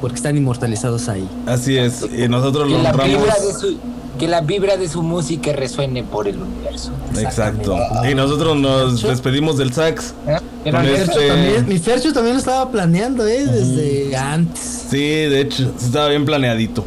porque 0.00 0.16
están 0.16 0.36
inmortalizados 0.36 1.08
ahí. 1.08 1.28
Así 1.46 1.76
es. 1.78 2.04
Y 2.16 2.26
nosotros 2.28 2.64
Que 2.66 2.70
lo 2.74 2.82
la, 2.82 2.90
honramos. 2.90 3.16
vibra 3.16 3.34
de 3.34 3.52
su, 3.54 3.76
que 4.18 4.28
la 4.28 4.40
vibra 4.40 4.76
de 4.76 4.88
su 4.88 5.02
música 5.02 5.52
resuene 5.52 6.02
por 6.04 6.28
el 6.28 6.40
universo. 6.40 6.90
Exacto. 7.18 7.76
Y 8.10 8.14
nosotros 8.14 8.56
nos 8.56 9.02
despedimos 9.02 9.56
del 9.58 9.72
sax. 9.72 10.14
¿Eh? 10.26 10.38
Pero 10.64 10.78
este- 10.80 11.28
también, 11.28 11.68
mi 11.68 11.78
Fercho 11.78 12.12
también 12.12 12.34
lo 12.34 12.40
estaba 12.40 12.70
planeando, 12.70 13.26
eh, 13.26 13.44
desde 13.44 14.16
antes. 14.16 14.86
Sí, 14.90 14.98
de 14.98 15.40
hecho, 15.40 15.70
estaba 15.80 16.08
bien 16.08 16.24
planeadito. 16.24 16.84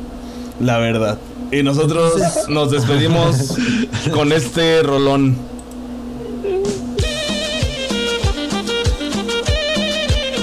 La 0.59 0.77
verdad. 0.77 1.17
Y 1.51 1.63
nosotros 1.63 2.13
nos 2.49 2.71
despedimos 2.71 3.55
con 4.13 4.31
este 4.31 4.81
rolón. 4.83 5.37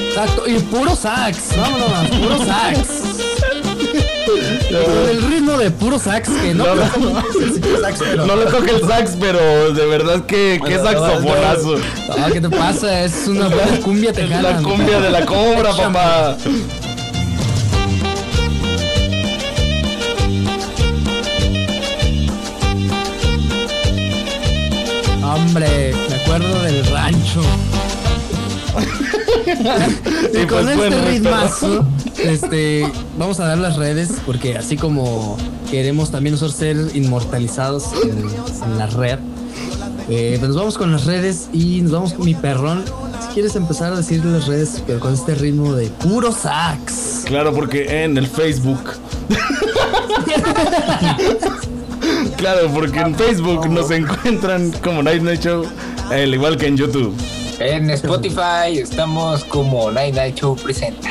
Exacto, 0.09 0.45
y 0.47 0.59
puro 0.61 0.95
sax, 0.95 1.57
vámonos, 1.57 2.09
puro 2.21 2.39
sax. 2.47 3.04
Con 4.27 5.09
el 5.09 5.23
ritmo 5.23 5.57
de 5.59 5.71
puro 5.71 5.99
sax, 5.99 6.29
que 6.31 6.55
no, 6.55 6.65
No, 6.65 6.75
no. 6.75 6.83
precisamente 6.93 7.29
es 7.39 7.45
el 7.45 7.55
señor 7.63 7.81
sax, 7.81 7.99
pero. 8.01 8.27
No 8.27 8.37
le 8.37 8.47
toque 8.47 8.71
el 8.71 8.81
sax, 8.89 9.17
pero 9.21 9.73
de 9.73 9.87
verdad 9.87 10.25
que 10.27 10.61
qué 10.67 10.79
saxofonazo. 10.79 11.77
Ah, 12.19 12.29
¿Qué 12.33 12.41
te 12.41 12.49
pasa? 12.51 13.03
Es 13.05 13.27
una 13.27 13.49
buena 13.49 13.79
cumbia 13.83 14.11
Es 14.11 14.17
tejana. 14.17 14.43
la 14.53 14.57
cumbia 14.63 15.01
de 15.01 15.11
la 15.11 15.27
cobra, 15.27 15.77
papá. 15.77 16.37
Hombre, 25.23 25.95
me 26.11 26.15
acuerdo 26.17 26.63
del 26.63 26.85
rancho. 26.87 27.41
y 30.35 30.43
Y 30.43 30.47
con 30.47 30.65
pues 30.65 30.69
este 30.69 30.77
bueno, 30.77 30.97
ritmazo, 31.07 31.87
este, 32.19 32.91
vamos 33.19 33.41
a 33.41 33.47
dar 33.47 33.59
las 33.59 33.77
redes 33.77 34.13
porque 34.27 34.57
así 34.57 34.77
como 34.77 35.37
queremos 35.71 36.11
también 36.11 36.33
nosotros 36.33 36.57
ser 36.57 36.77
inmortalizados 36.95 37.87
en, 38.05 38.25
en 38.65 38.79
la 38.79 38.87
red, 38.87 39.19
eh, 40.09 40.37
pues 40.39 40.49
nos 40.49 40.57
vamos 40.57 40.77
con 40.77 40.93
las 40.93 41.07
redes 41.07 41.49
y 41.53 41.81
nos 41.81 41.93
vamos 41.93 42.13
con 42.13 42.27
mi 42.27 42.35
perrón. 42.35 42.85
Si 43.23 43.29
quieres 43.35 43.57
empezar 43.57 43.93
a 43.93 43.97
decir 43.97 44.25
las 44.25 44.47
redes, 44.47 44.83
pero 44.87 45.01
con 45.01 45.15
este 45.15 45.35
ritmo 45.35 45.75
de 45.75 45.89
puro 45.89 46.31
sax. 46.31 47.23
Claro, 47.25 47.55
porque 47.55 48.05
en 48.05 48.19
el 48.19 48.27
Facebook. 48.27 48.93
claro, 52.37 52.69
porque 52.73 53.01
en 53.01 53.15
Facebook 53.15 53.69
nos 53.71 53.91
encuentran 53.91 54.73
como 54.83 55.03
Night 55.03 55.23
Night 55.23 55.43
Show, 55.43 55.65
al 56.11 56.35
igual 56.35 56.59
que 56.59 56.67
en 56.67 56.77
YouTube. 56.77 57.15
En 57.59 57.91
Spotify 57.91 58.79
estamos 58.79 59.45
como 59.45 59.91
Night 59.91 60.15
Night 60.15 60.37
Show 60.37 60.57
presenta. 60.57 61.11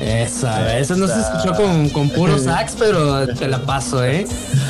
Esa, 0.00 0.78
eso 0.78 0.96
no 0.96 1.06
se 1.06 1.20
escuchó 1.20 1.54
con, 1.54 1.88
con 1.88 2.10
puro 2.10 2.38
sax, 2.44 2.74
pero 2.78 3.26
te 3.28 3.48
la 3.48 3.58
paso, 3.60 4.04
¿eh? 4.04 4.26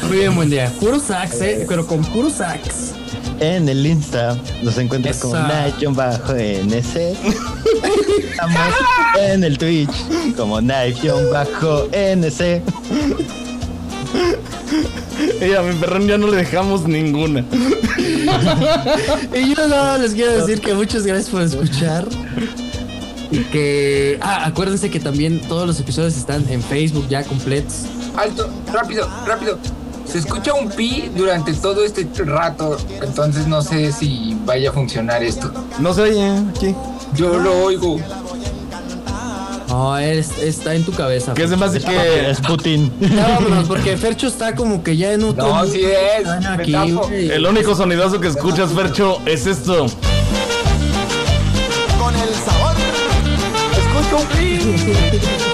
Muy 0.06 0.18
bien, 0.18 0.34
buen 0.34 0.50
día. 0.50 0.70
Puro 0.80 1.00
sax, 1.00 1.40
¿eh? 1.40 1.64
Pero 1.68 1.86
con 1.86 2.04
puro 2.04 2.30
sax. 2.30 2.92
En 3.40 3.68
el 3.68 3.84
Insta 3.84 4.36
nos 4.62 4.78
encuentras 4.78 5.18
como 5.18 5.34
Esa. 5.34 5.92
Knife-NC. 5.92 7.16
Estamos 8.30 8.74
en 9.20 9.44
el 9.44 9.58
Twitch 9.58 9.90
como 10.36 10.60
Knife-NC. 10.60 12.62
Ella, 15.40 15.62
mi 15.62 15.74
perrón, 15.74 16.06
ya 16.06 16.18
no 16.18 16.26
le 16.28 16.36
dejamos 16.36 16.86
ninguna. 16.86 17.44
Y 19.34 19.54
yo 19.54 19.68
no 19.68 19.98
les 19.98 20.12
quiero 20.14 20.32
decir 20.32 20.60
que 20.60 20.74
muchas 20.74 21.04
gracias 21.06 21.30
por 21.30 21.42
escuchar. 21.42 22.06
Y 23.30 23.38
que. 23.44 24.18
Ah, 24.22 24.46
acuérdense 24.46 24.90
que 24.90 25.00
también 25.00 25.40
todos 25.48 25.66
los 25.66 25.78
episodios 25.80 26.16
están 26.16 26.44
en 26.48 26.62
Facebook 26.62 27.06
ya 27.08 27.22
completos. 27.24 27.82
Alto, 28.16 28.48
rápido, 28.72 29.08
rápido. 29.26 29.58
Se 30.06 30.18
escucha 30.18 30.54
un 30.54 30.68
pi 30.70 31.10
durante 31.16 31.52
todo 31.54 31.84
este 31.84 32.06
rato, 32.24 32.76
entonces 33.02 33.46
no 33.46 33.62
sé 33.62 33.90
si 33.90 34.36
vaya 34.44 34.70
a 34.70 34.72
funcionar 34.72 35.22
esto. 35.22 35.50
No 35.78 35.94
se 35.94 36.02
oye 36.02 36.38
aquí. 36.50 36.74
Yo 37.14 37.38
lo 37.38 37.64
oigo. 37.64 37.98
No, 39.74 39.98
es- 39.98 40.38
está 40.38 40.72
en 40.76 40.84
tu 40.84 40.92
cabeza. 40.92 41.34
Que 41.34 41.48
se 41.48 41.56
me 41.56 41.66
hace 41.66 41.78
Es, 41.78 41.84
que. 41.84 42.30
es 42.30 42.40
Putin. 42.40 42.92
Ya 43.00 43.26
vámonos, 43.26 43.66
porque 43.66 43.96
Fercho 43.96 44.28
está 44.28 44.54
como 44.54 44.84
que 44.84 44.96
ya 44.96 45.12
en 45.14 45.24
otro. 45.24 45.48
No, 45.48 45.66
sí 45.66 45.82
es. 45.84 46.28
Aquí. 46.46 46.72
El 47.12 47.44
único 47.44 47.74
sonidazo 47.74 48.20
que 48.20 48.28
escuchas, 48.28 48.70
Fercho, 48.70 49.18
es 49.26 49.46
esto. 49.46 49.86
Con 51.98 52.14
el 52.14 52.28
sabor. 52.46 52.76
Escucho 53.72 54.16
un. 54.20 55.53